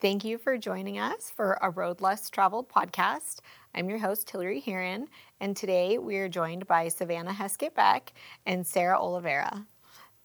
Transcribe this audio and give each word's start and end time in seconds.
Thank 0.00 0.24
you 0.24 0.38
for 0.38 0.56
joining 0.56 0.98
us 0.98 1.30
for 1.30 1.58
a 1.60 1.68
Road 1.68 2.00
Less 2.00 2.30
Traveled 2.30 2.70
podcast. 2.70 3.40
I'm 3.74 3.90
your 3.90 3.98
host, 3.98 4.30
Hilary 4.30 4.62
Haron, 4.66 5.08
and 5.40 5.54
today 5.54 5.98
we 5.98 6.16
are 6.16 6.28
joined 6.28 6.66
by 6.66 6.88
Savannah 6.88 7.34
Hesket 7.34 7.74
Beck 7.74 8.14
and 8.46 8.66
Sarah 8.66 8.98
Oliveira, 8.98 9.66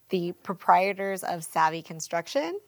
the 0.08 0.32
proprietors 0.42 1.22
of 1.22 1.44
Savvy 1.44 1.82
Construction. 1.82 2.58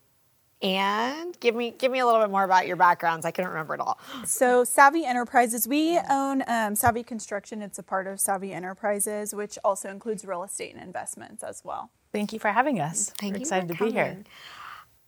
And 0.61 1.41
give 1.41 1.55
me 1.55 1.71
give 1.71 1.91
me 1.91 2.01
a 2.01 2.05
little 2.05 2.21
bit 2.21 2.31
more 2.31 2.45
about 2.45 2.67
your 2.67 2.77
backgrounds. 2.77 3.25
I 3.25 3.31
couldn't 3.31 3.53
remember 3.53 3.73
it 3.73 3.81
all. 3.81 3.99
So 4.27 4.63
Savvy 4.63 5.07
Enterprises, 5.07 5.67
we 5.67 5.99
own 6.11 6.43
um, 6.47 6.75
Savvy 6.75 7.05
Construction. 7.05 7.63
It's 7.63 7.79
a 7.79 7.83
part 7.83 8.07
of 8.07 8.21
Savvy 8.21 8.53
Enterprises, 8.53 9.35
which 9.35 9.59
also 9.65 9.89
includes 9.89 10.27
real 10.27 10.43
estate 10.43 10.75
and 10.75 10.85
investments 10.85 11.43
as 11.43 11.63
well. 11.65 11.91
Thank 12.13 12.35
you 12.35 12.39
for 12.39 12.49
having 12.49 12.81
us. 12.81 13.15
Thank 13.17 13.33
We're 13.33 13.39
you 13.39 13.43
excited 13.45 13.71
for 13.71 13.77
to 13.79 13.85
be 13.87 13.93
here. 13.93 14.25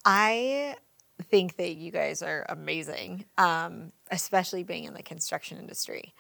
I 0.07 0.77
think 1.25 1.57
that 1.57 1.77
you 1.77 1.91
guys 1.91 2.23
are 2.23 2.47
amazing, 2.49 3.25
um, 3.39 3.93
especially 4.11 4.63
being 4.63 4.85
in 4.85 4.95
the 4.95 5.03
construction 5.03 5.59
industry. 5.59 6.15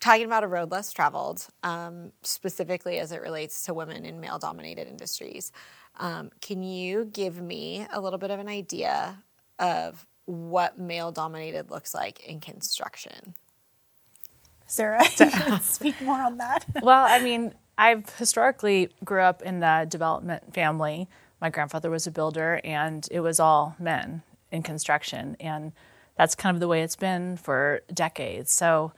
Talking 0.00 0.26
about 0.26 0.44
a 0.44 0.48
road 0.48 0.70
less 0.70 0.92
traveled, 0.92 1.46
um, 1.62 2.12
specifically 2.22 2.98
as 2.98 3.12
it 3.12 3.20
relates 3.20 3.64
to 3.64 3.74
women 3.74 4.04
in 4.04 4.20
male 4.20 4.38
dominated 4.38 4.88
industries, 4.88 5.52
um, 5.98 6.30
can 6.40 6.62
you 6.62 7.04
give 7.04 7.40
me 7.40 7.86
a 7.92 8.00
little 8.00 8.18
bit 8.18 8.30
of 8.30 8.38
an 8.38 8.48
idea 8.48 9.22
of 9.58 10.06
what 10.24 10.78
male 10.78 11.12
dominated 11.12 11.70
looks 11.70 11.94
like 11.94 12.20
in 12.24 12.40
construction? 12.40 13.34
Sarah, 14.66 15.04
you 15.04 15.26
can 15.30 15.60
speak 15.60 16.00
more 16.00 16.20
on 16.20 16.38
that. 16.38 16.64
well, 16.82 17.04
I 17.04 17.20
mean, 17.20 17.52
I've 17.76 18.08
historically 18.16 18.90
grew 19.04 19.22
up 19.22 19.42
in 19.42 19.60
the 19.60 19.86
development 19.88 20.54
family. 20.54 21.08
My 21.40 21.50
grandfather 21.50 21.90
was 21.90 22.06
a 22.06 22.10
builder, 22.10 22.60
and 22.64 23.06
it 23.10 23.20
was 23.20 23.40
all 23.40 23.76
men 23.78 24.22
in 24.50 24.62
construction, 24.62 25.36
and 25.40 25.72
that's 26.16 26.34
kind 26.34 26.54
of 26.54 26.60
the 26.60 26.68
way 26.68 26.82
it's 26.82 26.96
been 26.96 27.36
for 27.36 27.80
decades. 27.92 28.52
So, 28.52 28.92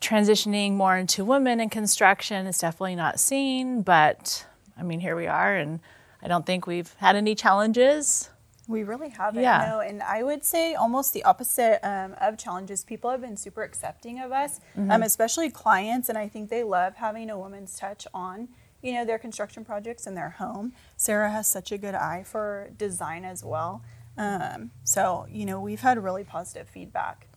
transitioning 0.00 0.72
more 0.72 0.96
into 0.96 1.24
women 1.24 1.60
in 1.60 1.70
construction 1.70 2.46
is 2.46 2.58
definitely 2.58 2.96
not 2.96 3.20
seen, 3.20 3.82
but 3.82 4.46
I 4.76 4.82
mean, 4.82 5.00
here 5.00 5.16
we 5.16 5.26
are, 5.26 5.56
and 5.56 5.80
I 6.22 6.28
don't 6.28 6.44
think 6.44 6.66
we've 6.66 6.92
had 6.94 7.16
any 7.16 7.34
challenges. 7.34 8.28
We 8.68 8.82
really 8.82 9.10
haven't. 9.10 9.42
Yeah. 9.42 9.68
No, 9.70 9.80
and 9.80 10.02
I 10.02 10.24
would 10.24 10.44
say 10.44 10.74
almost 10.74 11.12
the 11.12 11.22
opposite 11.22 11.78
um, 11.86 12.16
of 12.20 12.36
challenges. 12.36 12.82
People 12.82 13.10
have 13.10 13.20
been 13.20 13.36
super 13.36 13.62
accepting 13.62 14.18
of 14.20 14.32
us, 14.32 14.58
um, 14.76 15.02
especially 15.04 15.50
clients, 15.50 16.08
and 16.08 16.18
I 16.18 16.26
think 16.28 16.50
they 16.50 16.64
love 16.64 16.96
having 16.96 17.30
a 17.30 17.38
woman's 17.38 17.78
touch 17.78 18.08
on 18.12 18.48
you 18.82 18.92
know 18.92 19.04
their 19.04 19.18
construction 19.18 19.64
projects 19.64 20.06
in 20.06 20.14
their 20.14 20.30
home. 20.30 20.72
Sarah 20.96 21.30
has 21.30 21.46
such 21.46 21.72
a 21.72 21.78
good 21.78 21.94
eye 21.94 22.22
for 22.24 22.70
design 22.76 23.24
as 23.24 23.44
well. 23.44 23.82
Um, 24.16 24.70
so 24.84 25.26
you 25.30 25.44
know 25.46 25.60
we've 25.60 25.80
had 25.80 26.02
really 26.02 26.24
positive 26.24 26.68
feedback. 26.68 27.28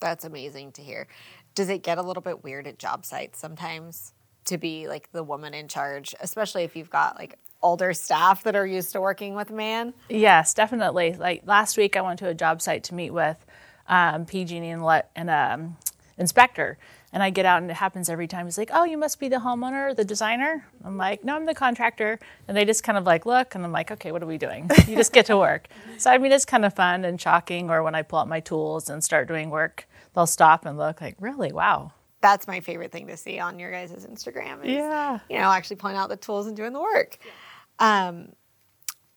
That's 0.00 0.24
amazing 0.24 0.72
to 0.72 0.82
hear. 0.82 1.06
Does 1.54 1.68
it 1.68 1.82
get 1.82 1.98
a 1.98 2.02
little 2.02 2.22
bit 2.22 2.44
weird 2.44 2.66
at 2.66 2.78
job 2.78 3.04
sites 3.04 3.38
sometimes 3.38 4.12
to 4.44 4.58
be 4.58 4.88
like 4.88 5.10
the 5.12 5.22
woman 5.22 5.54
in 5.54 5.68
charge, 5.68 6.14
especially 6.20 6.64
if 6.64 6.76
you've 6.76 6.90
got 6.90 7.18
like 7.18 7.38
older 7.62 7.92
staff 7.92 8.42
that 8.44 8.54
are 8.54 8.66
used 8.66 8.92
to 8.92 9.00
working 9.00 9.34
with 9.34 9.50
a 9.50 9.54
man? 9.54 9.94
Yes, 10.08 10.54
definitely. 10.54 11.14
Like 11.14 11.42
last 11.46 11.76
week, 11.76 11.96
I 11.96 12.00
went 12.00 12.18
to 12.20 12.28
a 12.28 12.34
job 12.34 12.62
site 12.62 12.84
to 12.84 12.94
meet 12.94 13.10
with 13.10 13.44
um, 13.88 14.26
PG 14.26 14.56
and 14.56 14.84
let 14.84 15.10
and 15.16 15.30
um, 15.30 15.76
inspector, 16.18 16.78
and 17.16 17.22
I 17.22 17.30
get 17.30 17.46
out 17.46 17.62
and 17.62 17.70
it 17.70 17.74
happens 17.78 18.10
every 18.10 18.28
time. 18.28 18.44
He's 18.44 18.58
like, 18.58 18.68
"Oh, 18.74 18.84
you 18.84 18.98
must 18.98 19.18
be 19.18 19.30
the 19.30 19.38
homeowner, 19.38 19.96
the 19.96 20.04
designer." 20.04 20.66
I'm 20.84 20.98
like, 20.98 21.24
"No, 21.24 21.34
I'm 21.34 21.46
the 21.46 21.54
contractor," 21.54 22.18
and 22.46 22.54
they 22.54 22.66
just 22.66 22.82
kind 22.84 22.98
of 22.98 23.04
like 23.04 23.24
look, 23.24 23.54
and 23.54 23.64
I'm 23.64 23.72
like, 23.72 23.90
"Okay, 23.90 24.12
what 24.12 24.22
are 24.22 24.26
we 24.26 24.36
doing?" 24.36 24.70
You 24.86 24.96
just 24.96 25.14
get 25.14 25.24
to 25.26 25.38
work. 25.38 25.68
So 25.96 26.10
I 26.10 26.18
mean, 26.18 26.30
it's 26.30 26.44
kind 26.44 26.66
of 26.66 26.74
fun 26.74 27.06
and 27.06 27.18
shocking. 27.18 27.70
Or 27.70 27.82
when 27.82 27.94
I 27.94 28.02
pull 28.02 28.18
out 28.18 28.28
my 28.28 28.40
tools 28.40 28.90
and 28.90 29.02
start 29.02 29.28
doing 29.28 29.48
work, 29.48 29.88
they'll 30.14 30.26
stop 30.26 30.66
and 30.66 30.76
look 30.76 31.00
like, 31.00 31.16
"Really? 31.18 31.52
Wow." 31.52 31.92
That's 32.20 32.46
my 32.46 32.60
favorite 32.60 32.92
thing 32.92 33.06
to 33.06 33.16
see 33.16 33.38
on 33.38 33.58
your 33.58 33.70
guys' 33.70 34.04
Instagram. 34.04 34.62
Is, 34.62 34.72
Yeah. 34.72 35.20
You 35.30 35.38
know, 35.38 35.50
actually 35.50 35.76
pulling 35.76 35.96
out 35.96 36.10
the 36.10 36.18
tools 36.18 36.46
and 36.46 36.54
doing 36.54 36.74
the 36.74 36.82
work. 36.82 37.16
Um, 37.78 38.32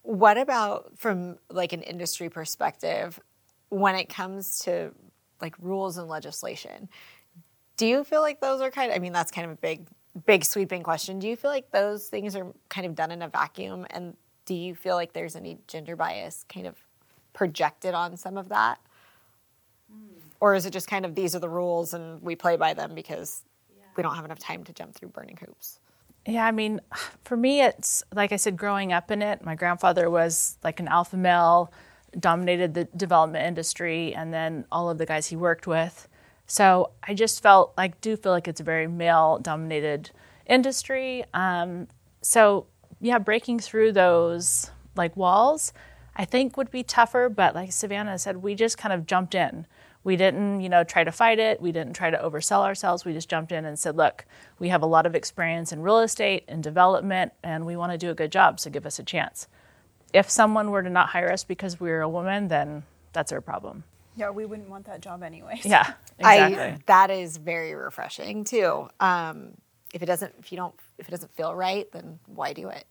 what 0.03 0.37
about 0.37 0.97
from 0.97 1.37
like 1.49 1.73
an 1.73 1.81
industry 1.81 2.29
perspective 2.29 3.19
when 3.67 3.95
it 3.95 4.07
comes 4.07 4.59
to 4.59 4.93
like 5.41 5.55
rules 5.59 5.97
and 5.97 6.07
legislation? 6.07 6.87
Do 7.79 7.87
you 7.87 8.03
feel 8.03 8.19
like 8.19 8.41
those 8.41 8.59
are 8.59 8.69
kind 8.69 8.91
of, 8.91 8.97
I 8.97 8.99
mean, 8.99 9.13
that's 9.13 9.31
kind 9.31 9.45
of 9.45 9.51
a 9.53 9.55
big, 9.55 9.87
big 10.25 10.43
sweeping 10.43 10.83
question. 10.83 11.17
Do 11.17 11.29
you 11.29 11.37
feel 11.37 11.49
like 11.49 11.71
those 11.71 12.09
things 12.09 12.35
are 12.35 12.47
kind 12.67 12.85
of 12.85 12.93
done 12.93 13.09
in 13.09 13.21
a 13.21 13.29
vacuum? 13.29 13.87
And 13.91 14.17
do 14.45 14.53
you 14.53 14.75
feel 14.75 14.95
like 14.95 15.13
there's 15.13 15.33
any 15.33 15.59
gender 15.65 15.95
bias 15.95 16.43
kind 16.49 16.67
of 16.67 16.75
projected 17.31 17.93
on 17.93 18.17
some 18.17 18.35
of 18.35 18.49
that? 18.49 18.81
Hmm. 19.89 20.19
Or 20.41 20.55
is 20.55 20.65
it 20.65 20.71
just 20.71 20.89
kind 20.89 21.05
of 21.05 21.15
these 21.15 21.37
are 21.37 21.39
the 21.39 21.47
rules 21.47 21.93
and 21.93 22.21
we 22.21 22.35
play 22.35 22.57
by 22.57 22.73
them 22.73 22.93
because 22.93 23.43
we 23.95 24.03
don't 24.03 24.13
have 24.13 24.25
enough 24.25 24.39
time 24.39 24.65
to 24.65 24.73
jump 24.73 24.93
through 24.93 25.09
burning 25.09 25.37
hoops? 25.37 25.79
Yeah, 26.27 26.45
I 26.45 26.51
mean, 26.51 26.81
for 27.23 27.37
me, 27.37 27.61
it's 27.61 28.03
like 28.13 28.33
I 28.33 28.35
said, 28.35 28.57
growing 28.57 28.91
up 28.91 29.09
in 29.09 29.21
it, 29.21 29.41
my 29.41 29.55
grandfather 29.55 30.09
was 30.09 30.57
like 30.65 30.81
an 30.81 30.89
alpha 30.89 31.15
male, 31.15 31.71
dominated 32.19 32.73
the 32.73 32.83
development 32.97 33.45
industry, 33.45 34.13
and 34.13 34.33
then 34.33 34.65
all 34.69 34.89
of 34.89 34.97
the 34.97 35.05
guys 35.05 35.27
he 35.27 35.37
worked 35.37 35.65
with. 35.65 36.09
So 36.49 36.89
I 37.03 37.13
just 37.13 37.43
felt 37.43 37.73
like, 37.77 38.01
do 38.01 38.17
feel 38.17 38.31
like 38.31 38.47
it's 38.47 38.59
a 38.59 38.63
very 38.63 38.87
male 38.87 39.37
dominated 39.37 40.09
industry. 40.47 41.23
Um, 41.31 41.87
so 42.21 42.65
yeah, 42.99 43.19
breaking 43.19 43.59
through 43.59 43.91
those 43.91 44.71
like 44.95 45.15
walls, 45.15 45.73
I 46.15 46.25
think 46.25 46.57
would 46.57 46.71
be 46.71 46.81
tougher. 46.81 47.29
But 47.29 47.53
like 47.53 47.71
Savannah 47.71 48.17
said, 48.17 48.37
we 48.37 48.55
just 48.55 48.79
kind 48.79 48.91
of 48.91 49.05
jumped 49.05 49.35
in. 49.35 49.67
We 50.03 50.15
didn't, 50.15 50.61
you 50.61 50.69
know, 50.69 50.83
try 50.83 51.03
to 51.03 51.11
fight 51.11 51.37
it. 51.37 51.61
We 51.61 51.71
didn't 51.71 51.93
try 51.93 52.09
to 52.09 52.17
oversell 52.17 52.63
ourselves. 52.63 53.05
We 53.05 53.13
just 53.13 53.29
jumped 53.29 53.51
in 53.51 53.63
and 53.63 53.77
said, 53.77 53.95
look, 53.95 54.25
we 54.57 54.69
have 54.69 54.81
a 54.81 54.87
lot 54.87 55.05
of 55.05 55.13
experience 55.13 55.71
in 55.71 55.83
real 55.83 55.99
estate 55.99 56.45
and 56.47 56.63
development, 56.63 57.33
and 57.43 57.63
we 57.63 57.75
want 57.75 57.91
to 57.91 57.97
do 57.97 58.09
a 58.09 58.15
good 58.15 58.31
job, 58.31 58.59
so 58.59 58.71
give 58.71 58.85
us 58.87 58.97
a 58.97 59.03
chance. 59.03 59.47
If 60.13 60.29
someone 60.29 60.71
were 60.71 60.81
to 60.81 60.89
not 60.89 61.09
hire 61.09 61.31
us 61.31 61.43
because 61.43 61.79
we're 61.79 62.01
a 62.01 62.09
woman, 62.09 62.47
then 62.47 62.83
that's 63.13 63.31
our 63.31 63.41
problem. 63.41 63.83
Yeah, 64.19 64.31
we 64.31 64.45
wouldn't 64.45 64.69
want 64.69 64.85
that 64.87 64.99
job 65.01 65.23
anyways. 65.23 65.65
Yeah, 65.65 65.93
exactly. 66.19 66.59
I, 66.59 66.77
that 66.87 67.09
is 67.09 67.37
very 67.37 67.73
refreshing 67.73 68.43
too. 68.43 68.89
Um, 68.99 69.53
if 69.93 70.03
it 70.03 70.07
doesn't, 70.07 70.35
if 70.39 70.51
you 70.51 70.57
don't, 70.57 70.75
if 70.97 71.07
it 71.07 71.11
doesn't 71.11 71.33
feel 71.35 71.55
right, 71.55 71.89
then 71.93 72.19
why 72.27 72.51
do 72.53 72.67
it? 72.67 72.85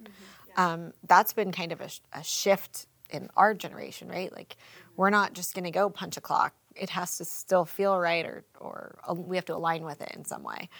Um, 0.56 0.92
that's 1.06 1.34
been 1.34 1.52
kind 1.52 1.70
of 1.70 1.80
a, 1.80 1.90
a 2.12 2.24
shift 2.24 2.86
in 3.10 3.28
our 3.36 3.52
generation, 3.54 4.08
right? 4.08 4.32
Like, 4.32 4.56
we're 4.96 5.10
not 5.10 5.34
just 5.34 5.54
going 5.54 5.64
to 5.64 5.70
go 5.70 5.90
punch 5.90 6.16
a 6.16 6.20
clock. 6.20 6.54
It 6.74 6.90
has 6.90 7.18
to 7.18 7.24
still 7.24 7.64
feel 7.64 7.98
right, 7.98 8.24
or 8.24 8.44
or 8.58 8.98
uh, 9.08 9.14
we 9.14 9.36
have 9.36 9.44
to 9.46 9.54
align 9.54 9.84
with 9.84 10.00
it 10.00 10.12
in 10.16 10.24
some 10.24 10.42
way. 10.42 10.70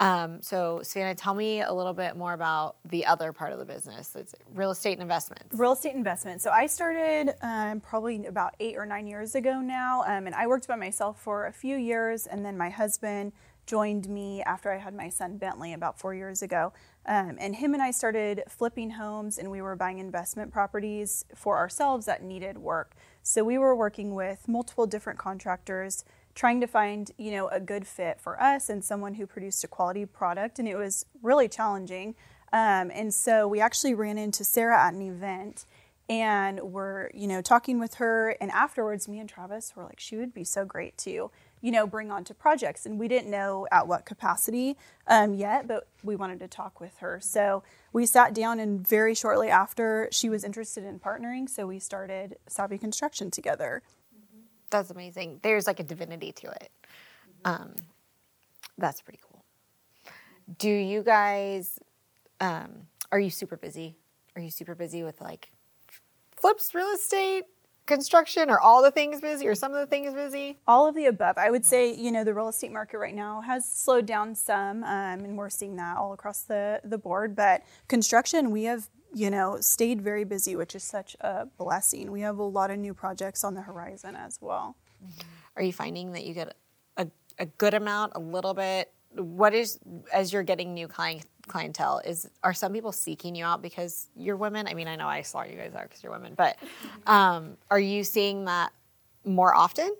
Um, 0.00 0.42
so, 0.42 0.80
Savannah, 0.82 1.14
tell 1.14 1.34
me 1.34 1.62
a 1.62 1.72
little 1.72 1.92
bit 1.92 2.16
more 2.16 2.32
about 2.32 2.76
the 2.84 3.06
other 3.06 3.32
part 3.32 3.52
of 3.52 3.58
the 3.60 3.64
business. 3.64 4.16
It's 4.16 4.34
real 4.52 4.72
estate 4.72 4.94
and 4.94 5.02
investments. 5.02 5.56
Real 5.56 5.72
estate 5.72 5.94
investment. 5.94 6.42
So 6.42 6.50
I 6.50 6.66
started 6.66 7.34
um, 7.42 7.80
probably 7.80 8.26
about 8.26 8.54
eight 8.58 8.76
or 8.76 8.86
nine 8.86 9.06
years 9.06 9.34
ago 9.36 9.60
now, 9.60 10.02
um, 10.02 10.26
and 10.26 10.34
I 10.34 10.46
worked 10.48 10.66
by 10.66 10.76
myself 10.76 11.20
for 11.20 11.46
a 11.46 11.52
few 11.52 11.76
years, 11.76 12.26
and 12.26 12.44
then 12.44 12.58
my 12.58 12.70
husband 12.70 13.32
joined 13.66 14.08
me 14.08 14.42
after 14.42 14.70
I 14.70 14.78
had 14.78 14.94
my 14.94 15.08
son 15.08 15.38
Bentley 15.38 15.72
about 15.72 15.98
four 15.98 16.14
years 16.14 16.42
ago. 16.42 16.72
Um, 17.06 17.36
and 17.38 17.56
him 17.56 17.72
and 17.74 17.82
I 17.82 17.92
started 17.92 18.42
flipping 18.48 18.90
homes, 18.90 19.38
and 19.38 19.50
we 19.50 19.62
were 19.62 19.76
buying 19.76 19.98
investment 19.98 20.52
properties 20.52 21.24
for 21.34 21.56
ourselves 21.56 22.06
that 22.06 22.22
needed 22.22 22.58
work. 22.58 22.94
So 23.22 23.44
we 23.44 23.58
were 23.58 23.74
working 23.74 24.14
with 24.14 24.48
multiple 24.48 24.86
different 24.86 25.18
contractors 25.18 26.04
trying 26.34 26.60
to 26.60 26.66
find 26.66 27.10
you 27.18 27.30
know 27.30 27.48
a 27.48 27.60
good 27.60 27.86
fit 27.86 28.20
for 28.20 28.40
us 28.42 28.68
and 28.68 28.84
someone 28.84 29.14
who 29.14 29.26
produced 29.26 29.64
a 29.64 29.68
quality 29.68 30.04
product 30.04 30.58
and 30.58 30.68
it 30.68 30.76
was 30.76 31.06
really 31.22 31.48
challenging. 31.48 32.14
Um, 32.52 32.90
and 32.94 33.12
so 33.12 33.48
we 33.48 33.60
actually 33.60 33.94
ran 33.94 34.16
into 34.18 34.44
sarah 34.44 34.80
at 34.80 34.94
an 34.94 35.02
event 35.02 35.66
and 36.08 36.60
we're 36.60 37.10
you 37.14 37.26
know 37.26 37.40
talking 37.40 37.78
with 37.78 37.94
her 37.94 38.36
and 38.40 38.50
afterwards 38.50 39.08
me 39.08 39.18
and 39.18 39.28
travis 39.28 39.72
were 39.74 39.84
like 39.84 39.98
she 39.98 40.16
would 40.16 40.34
be 40.34 40.44
so 40.44 40.64
great 40.64 40.96
to 40.98 41.30
you 41.60 41.70
know 41.70 41.86
bring 41.86 42.10
on 42.10 42.24
to 42.24 42.34
projects. 42.34 42.84
And 42.84 42.98
we 42.98 43.08
didn't 43.08 43.30
know 43.30 43.66
at 43.72 43.88
what 43.88 44.04
capacity 44.04 44.76
um, 45.06 45.34
yet 45.34 45.66
but 45.66 45.88
we 46.02 46.14
wanted 46.14 46.40
to 46.40 46.48
talk 46.48 46.80
with 46.80 46.98
her. 46.98 47.20
So 47.22 47.62
we 47.92 48.06
sat 48.06 48.34
down 48.34 48.60
and 48.60 48.86
very 48.86 49.14
shortly 49.14 49.48
after 49.48 50.08
she 50.12 50.28
was 50.28 50.44
interested 50.44 50.84
in 50.84 50.98
partnering 50.98 51.48
so 51.48 51.66
we 51.66 51.78
started 51.78 52.36
savvy 52.48 52.76
construction 52.76 53.30
together 53.30 53.82
That's 54.74 54.90
amazing. 54.90 55.38
There's 55.42 55.68
like 55.68 55.78
a 55.78 55.84
divinity 55.84 56.32
to 56.32 56.48
it. 56.48 56.70
Um, 57.44 57.76
that's 58.76 59.00
pretty 59.00 59.20
cool. 59.22 59.44
Do 60.58 60.68
you 60.68 61.04
guys, 61.04 61.78
um, 62.40 62.88
are 63.12 63.20
you 63.20 63.30
super 63.30 63.56
busy? 63.56 63.94
Are 64.34 64.42
you 64.42 64.50
super 64.50 64.74
busy 64.74 65.04
with 65.04 65.20
like 65.20 65.52
flips, 66.36 66.74
real 66.74 66.88
estate, 66.88 67.44
construction? 67.86 68.50
Are 68.50 68.58
all 68.58 68.82
the 68.82 68.90
things 68.90 69.20
busy 69.20 69.46
or 69.46 69.54
some 69.54 69.72
of 69.72 69.78
the 69.78 69.86
things 69.86 70.12
busy? 70.12 70.58
All 70.66 70.88
of 70.88 70.96
the 70.96 71.06
above. 71.06 71.38
I 71.38 71.52
would 71.52 71.64
say, 71.64 71.94
you 71.94 72.10
know, 72.10 72.24
the 72.24 72.34
real 72.34 72.48
estate 72.48 72.72
market 72.72 72.98
right 72.98 73.14
now 73.14 73.42
has 73.42 73.64
slowed 73.70 74.06
down 74.06 74.34
some, 74.34 74.82
um, 74.82 75.20
and 75.20 75.38
we're 75.38 75.50
seeing 75.50 75.76
that 75.76 75.98
all 75.98 76.14
across 76.14 76.42
the, 76.42 76.80
the 76.82 76.98
board. 76.98 77.36
But 77.36 77.62
construction, 77.86 78.50
we 78.50 78.64
have 78.64 78.90
you 79.14 79.30
know, 79.30 79.58
stayed 79.60 80.02
very 80.02 80.24
busy, 80.24 80.56
which 80.56 80.74
is 80.74 80.82
such 80.82 81.16
a 81.20 81.46
blessing. 81.58 82.10
We 82.10 82.20
have 82.22 82.38
a 82.38 82.42
lot 82.42 82.70
of 82.70 82.78
new 82.78 82.92
projects 82.92 83.44
on 83.44 83.54
the 83.54 83.62
horizon 83.62 84.16
as 84.16 84.38
well. 84.40 84.76
Are 85.56 85.62
you 85.62 85.72
finding 85.72 86.12
that 86.12 86.24
you 86.24 86.34
get 86.34 86.56
a, 86.96 87.06
a 87.38 87.46
good 87.46 87.74
amount, 87.74 88.12
a 88.16 88.20
little 88.20 88.54
bit? 88.54 88.92
What 89.14 89.54
is 89.54 89.78
as 90.12 90.32
you're 90.32 90.42
getting 90.42 90.74
new 90.74 90.88
client 90.88 91.24
clientele? 91.46 92.00
Is 92.04 92.28
are 92.42 92.52
some 92.52 92.72
people 92.72 92.90
seeking 92.90 93.36
you 93.36 93.44
out 93.44 93.62
because 93.62 94.08
you're 94.16 94.36
women? 94.36 94.66
I 94.66 94.74
mean, 94.74 94.88
I 94.88 94.96
know 94.96 95.06
I 95.06 95.22
saw 95.22 95.44
you 95.44 95.56
guys 95.56 95.72
are 95.74 95.84
because 95.84 96.02
you're 96.02 96.12
women, 96.12 96.34
but 96.36 96.56
um, 97.06 97.56
are 97.70 97.78
you 97.78 98.02
seeing 98.02 98.46
that 98.46 98.72
more 99.24 99.54
often? 99.54 99.94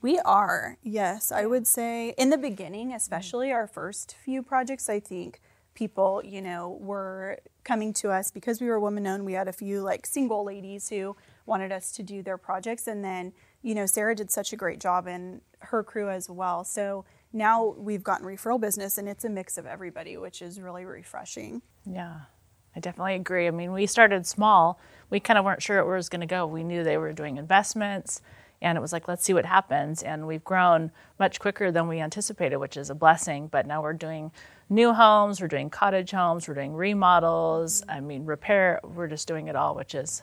We 0.00 0.18
are, 0.18 0.78
yes. 0.82 1.30
I 1.30 1.46
would 1.46 1.64
say 1.64 2.12
in 2.18 2.30
the 2.30 2.36
beginning, 2.36 2.92
especially 2.92 3.52
our 3.52 3.68
first 3.68 4.16
few 4.24 4.42
projects, 4.42 4.88
I 4.88 4.98
think 4.98 5.40
people, 5.74 6.22
you 6.24 6.42
know, 6.42 6.78
were 6.80 7.38
coming 7.64 7.92
to 7.94 8.10
us 8.10 8.30
because 8.30 8.60
we 8.60 8.68
were 8.68 8.78
woman 8.78 9.06
owned. 9.06 9.24
We 9.24 9.32
had 9.32 9.48
a 9.48 9.52
few 9.52 9.80
like 9.80 10.06
single 10.06 10.44
ladies 10.44 10.88
who 10.88 11.16
wanted 11.46 11.72
us 11.72 11.92
to 11.92 12.02
do 12.02 12.22
their 12.22 12.38
projects. 12.38 12.86
And 12.86 13.04
then, 13.04 13.32
you 13.62 13.74
know, 13.74 13.86
Sarah 13.86 14.14
did 14.14 14.30
such 14.30 14.52
a 14.52 14.56
great 14.56 14.80
job 14.80 15.06
and 15.06 15.40
her 15.60 15.82
crew 15.82 16.10
as 16.10 16.28
well. 16.28 16.64
So 16.64 17.04
now 17.32 17.74
we've 17.78 18.02
gotten 18.02 18.26
referral 18.26 18.60
business 18.60 18.98
and 18.98 19.08
it's 19.08 19.24
a 19.24 19.30
mix 19.30 19.56
of 19.56 19.66
everybody, 19.66 20.16
which 20.16 20.42
is 20.42 20.60
really 20.60 20.84
refreshing. 20.84 21.62
Yeah, 21.86 22.20
I 22.76 22.80
definitely 22.80 23.14
agree. 23.14 23.46
I 23.46 23.50
mean, 23.50 23.72
we 23.72 23.86
started 23.86 24.26
small. 24.26 24.78
We 25.08 25.20
kind 25.20 25.38
of 25.38 25.44
weren't 25.44 25.62
sure 25.62 25.82
where 25.84 25.94
it 25.94 25.98
was 25.98 26.08
going 26.08 26.20
to 26.20 26.26
go. 26.26 26.46
We 26.46 26.64
knew 26.64 26.84
they 26.84 26.98
were 26.98 27.12
doing 27.12 27.38
investments 27.38 28.20
and 28.62 28.78
it 28.78 28.80
was 28.80 28.92
like, 28.92 29.08
let's 29.08 29.24
see 29.24 29.34
what 29.34 29.44
happens. 29.44 30.02
And 30.02 30.26
we've 30.26 30.44
grown 30.44 30.92
much 31.18 31.40
quicker 31.40 31.72
than 31.72 31.88
we 31.88 32.00
anticipated, 32.00 32.56
which 32.58 32.76
is 32.76 32.90
a 32.90 32.94
blessing. 32.94 33.48
But 33.48 33.66
now 33.66 33.82
we're 33.82 33.92
doing 33.92 34.30
new 34.72 34.92
homes, 34.92 35.40
we're 35.40 35.48
doing 35.48 35.70
cottage 35.70 36.10
homes, 36.10 36.48
we're 36.48 36.54
doing 36.54 36.74
remodels. 36.74 37.82
I 37.88 38.00
mean, 38.00 38.24
repair, 38.24 38.80
we're 38.82 39.08
just 39.08 39.28
doing 39.28 39.48
it 39.48 39.56
all, 39.56 39.74
which 39.74 39.94
is 39.94 40.22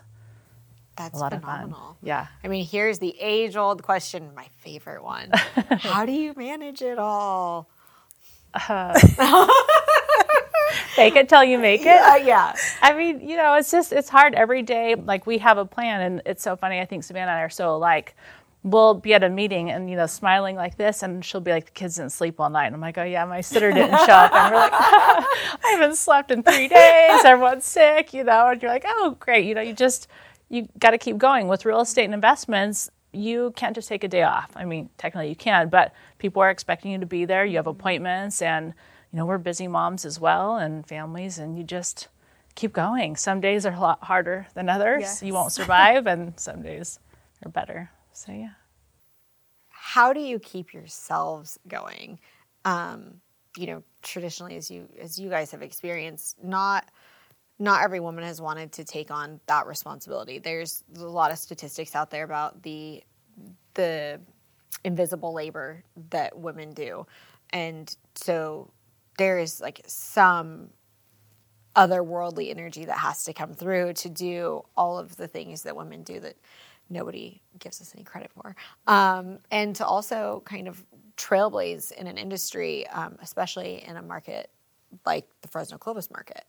That's 0.97 1.15
a 1.15 1.17
lot 1.21 1.33
phenomenal. 1.33 1.79
of 1.79 1.85
fun. 1.85 1.95
Yeah. 2.03 2.27
I 2.43 2.47
mean, 2.47 2.65
here's 2.65 2.99
the 2.99 3.15
age 3.19 3.55
old 3.55 3.83
question, 3.83 4.31
my 4.35 4.47
favorite 4.57 5.03
one. 5.03 5.31
How 5.79 6.05
do 6.05 6.11
you 6.11 6.33
manage 6.35 6.81
it 6.81 6.97
all? 6.97 7.69
Fake 10.95 11.15
it 11.15 11.29
till 11.29 11.43
you 11.43 11.57
make 11.57 11.81
it. 11.81 12.01
Uh, 12.01 12.15
yeah. 12.15 12.55
I 12.81 12.93
mean, 12.93 13.21
you 13.27 13.37
know, 13.37 13.53
it's 13.55 13.71
just 13.71 13.91
it's 13.93 14.09
hard 14.09 14.33
every 14.35 14.63
day. 14.63 14.95
Like 14.95 15.25
we 15.25 15.37
have 15.37 15.57
a 15.57 15.65
plan, 15.65 16.01
and 16.01 16.21
it's 16.25 16.43
so 16.43 16.55
funny. 16.55 16.79
I 16.79 16.85
think 16.85 17.03
Savannah 17.03 17.31
and 17.31 17.39
I 17.39 17.41
are 17.43 17.49
so 17.49 17.75
alike. 17.75 18.15
We'll 18.61 18.93
be 18.95 19.13
at 19.13 19.23
a 19.23 19.29
meeting 19.29 19.69
and 19.71 19.89
you 19.89 19.95
know 19.95 20.05
smiling 20.05 20.55
like 20.57 20.75
this, 20.75 21.01
and 21.01 21.23
she'll 21.23 21.39
be 21.39 21.51
like, 21.51 21.65
"The 21.65 21.71
kids 21.71 21.95
didn't 21.95 22.11
sleep 22.11 22.39
all 22.41 22.49
night." 22.49 22.65
And 22.65 22.75
I'm 22.75 22.81
like, 22.81 22.97
"Oh 22.97 23.03
yeah, 23.03 23.23
my 23.23 23.39
sitter 23.39 23.71
didn't 23.71 23.97
show 23.99 24.13
up," 24.13 24.33
and 24.33 24.53
we're 24.53 24.59
like, 24.59 24.73
"I 24.73 25.71
haven't 25.71 25.95
slept 25.95 26.29
in 26.29 26.43
three 26.43 26.67
days. 26.67 27.23
Everyone's 27.23 27.63
sick," 27.65 28.13
you 28.13 28.25
know, 28.25 28.49
and 28.49 28.61
you're 28.61 28.71
like, 28.71 28.83
"Oh 28.85 29.15
great," 29.19 29.45
you 29.45 29.55
know, 29.55 29.61
you 29.61 29.73
just 29.73 30.09
you 30.49 30.67
got 30.77 30.91
to 30.91 30.97
keep 30.97 31.17
going 31.17 31.47
with 31.47 31.63
real 31.63 31.79
estate 31.79 32.03
and 32.03 32.13
investments. 32.13 32.91
You 33.13 33.53
can't 33.55 33.73
just 33.73 33.87
take 33.87 34.03
a 34.03 34.07
day 34.09 34.23
off. 34.23 34.51
I 34.55 34.65
mean, 34.65 34.89
technically 34.97 35.29
you 35.29 35.35
can, 35.35 35.69
but 35.69 35.93
people 36.17 36.41
are 36.41 36.49
expecting 36.49 36.91
you 36.91 36.97
to 36.99 37.05
be 37.05 37.23
there. 37.25 37.45
You 37.45 37.57
have 37.57 37.67
appointments, 37.67 38.41
and 38.41 38.73
you 39.13 39.17
know 39.17 39.25
we're 39.25 39.37
busy 39.37 39.69
moms 39.69 40.03
as 40.03 40.19
well 40.19 40.57
and 40.57 40.85
families, 40.85 41.39
and 41.39 41.57
you 41.57 41.63
just 41.63 42.09
keep 42.55 42.73
going. 42.73 43.15
Some 43.15 43.39
days 43.39 43.65
are 43.65 43.73
a 43.73 43.79
lot 43.79 44.03
harder 44.03 44.47
than 44.53 44.67
others. 44.67 45.01
Yes. 45.01 45.23
You 45.23 45.33
won't 45.33 45.53
survive, 45.53 46.07
and 46.07 46.37
some 46.37 46.61
days 46.61 46.99
are 47.45 47.49
better. 47.49 47.89
So 48.19 48.31
yeah. 48.31 48.49
how 49.69 50.13
do 50.13 50.19
you 50.19 50.39
keep 50.39 50.73
yourselves 50.73 51.57
going? 51.67 52.19
Um, 52.65 53.21
you 53.57 53.67
know 53.67 53.83
traditionally 54.01 54.55
as 54.55 54.69
you 54.69 54.87
as 54.99 55.19
you 55.19 55.29
guys 55.29 55.51
have 55.51 55.61
experienced 55.61 56.41
not 56.43 56.89
not 57.57 57.83
every 57.83 57.99
woman 57.99 58.23
has 58.23 58.39
wanted 58.39 58.71
to 58.71 58.85
take 58.85 59.11
on 59.11 59.39
that 59.47 59.67
responsibility. 59.67 60.39
There's 60.39 60.83
a 60.97 61.03
lot 61.03 61.31
of 61.31 61.37
statistics 61.37 61.93
out 61.95 62.09
there 62.09 62.23
about 62.23 62.63
the 62.63 63.03
the 63.73 64.21
invisible 64.83 65.33
labor 65.33 65.83
that 66.09 66.37
women 66.37 66.73
do. 66.73 67.05
And 67.49 67.93
so 68.15 68.71
there 69.17 69.39
is 69.39 69.59
like 69.59 69.81
some 69.87 70.69
otherworldly 71.75 72.49
energy 72.49 72.85
that 72.85 72.97
has 72.97 73.25
to 73.25 73.33
come 73.33 73.53
through 73.53 73.93
to 73.93 74.09
do 74.09 74.63
all 74.77 74.97
of 74.97 75.17
the 75.17 75.27
things 75.27 75.63
that 75.63 75.75
women 75.75 76.03
do 76.03 76.19
that 76.19 76.35
nobody 76.89 77.41
gives 77.59 77.81
us 77.81 77.93
any 77.95 78.03
credit 78.03 78.31
for. 78.31 78.55
Um, 78.87 79.39
and 79.51 79.75
to 79.75 79.85
also 79.85 80.41
kind 80.45 80.67
of 80.67 80.83
trailblaze 81.17 81.91
in 81.91 82.07
an 82.07 82.17
industry, 82.17 82.87
um, 82.87 83.17
especially 83.21 83.83
in 83.85 83.97
a 83.97 84.01
market 84.01 84.49
like 85.05 85.27
the 85.41 85.47
Fresno 85.47 85.77
Clovis 85.77 86.09
market. 86.09 86.45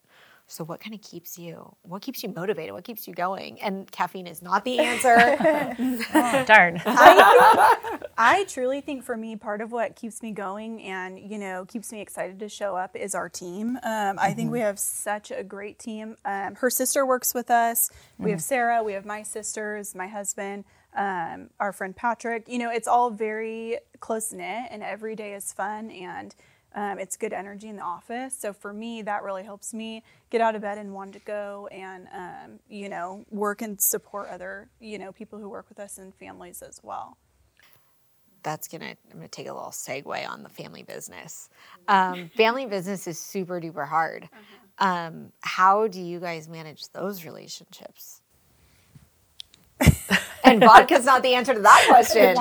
So, 0.50 0.64
what 0.64 0.80
kind 0.80 0.94
of 0.94 1.00
keeps 1.00 1.38
you? 1.38 1.76
What 1.82 2.02
keeps 2.02 2.24
you 2.24 2.28
motivated? 2.28 2.74
What 2.74 2.82
keeps 2.82 3.06
you 3.06 3.14
going? 3.14 3.60
And 3.62 3.90
caffeine 3.92 4.26
is 4.26 4.42
not 4.42 4.64
the 4.64 4.78
answer. 4.80 5.16
Oh, 6.12 6.44
darn. 6.44 6.80
I 6.86 8.44
truly 8.48 8.80
think 8.80 9.04
for 9.04 9.16
me, 9.16 9.36
part 9.36 9.60
of 9.60 9.70
what 9.72 9.96
keeps 9.96 10.22
me 10.22 10.32
going 10.32 10.82
and 10.82 11.18
you 11.18 11.38
know 11.38 11.64
keeps 11.66 11.92
me 11.92 12.00
excited 12.00 12.40
to 12.40 12.48
show 12.48 12.74
up 12.76 12.96
is 12.96 13.14
our 13.14 13.28
team. 13.28 13.78
Um, 13.82 14.18
I 14.18 14.32
think 14.34 14.50
we 14.50 14.60
have 14.60 14.78
such 14.78 15.30
a 15.30 15.42
great 15.44 15.78
team. 15.78 16.16
Um, 16.24 16.56
her 16.56 16.70
sister 16.70 17.06
works 17.06 17.32
with 17.32 17.50
us. 17.50 17.90
We 18.18 18.30
have 18.32 18.42
Sarah. 18.42 18.82
We 18.82 18.92
have 18.94 19.06
my 19.06 19.22
sisters, 19.22 19.94
my 19.94 20.08
husband, 20.08 20.64
um, 20.96 21.50
our 21.60 21.72
friend 21.72 21.94
Patrick. 21.94 22.48
You 22.48 22.58
know, 22.58 22.70
it's 22.70 22.88
all 22.88 23.10
very 23.10 23.78
close 24.00 24.32
knit, 24.32 24.68
and 24.70 24.82
every 24.82 25.14
day 25.14 25.34
is 25.34 25.52
fun 25.52 25.90
and. 25.90 26.34
Um, 26.74 26.98
it's 26.98 27.16
good 27.16 27.32
energy 27.32 27.68
in 27.68 27.76
the 27.76 27.82
office. 27.82 28.36
So 28.38 28.52
for 28.52 28.72
me, 28.72 29.02
that 29.02 29.22
really 29.24 29.42
helps 29.42 29.74
me 29.74 30.04
get 30.30 30.40
out 30.40 30.54
of 30.54 30.62
bed 30.62 30.78
and 30.78 30.94
want 30.94 31.12
to 31.14 31.18
go 31.20 31.68
and, 31.72 32.06
um, 32.14 32.60
you 32.68 32.88
know, 32.88 33.24
work 33.30 33.60
and 33.60 33.80
support 33.80 34.28
other, 34.28 34.68
you 34.78 34.98
know, 34.98 35.10
people 35.10 35.38
who 35.38 35.48
work 35.48 35.66
with 35.68 35.80
us 35.80 35.98
and 35.98 36.14
families 36.14 36.62
as 36.62 36.80
well. 36.82 37.16
That's 38.42 38.68
gonna. 38.68 38.96
I'm 39.10 39.18
gonna 39.18 39.28
take 39.28 39.48
a 39.48 39.52
little 39.52 39.68
segue 39.68 40.26
on 40.28 40.42
the 40.42 40.48
family 40.48 40.82
business. 40.82 41.50
Um, 41.88 42.30
family 42.36 42.64
business 42.64 43.06
is 43.06 43.18
super 43.18 43.60
duper 43.60 43.86
hard. 43.86 44.30
Um, 44.78 45.32
how 45.40 45.88
do 45.88 46.00
you 46.00 46.20
guys 46.20 46.48
manage 46.48 46.88
those 46.92 47.26
relationships? 47.26 48.22
and 50.44 50.60
vodka's 50.60 51.04
not 51.04 51.22
the 51.22 51.34
answer 51.34 51.52
to 51.52 51.60
that 51.60 51.84
question. 51.88 52.34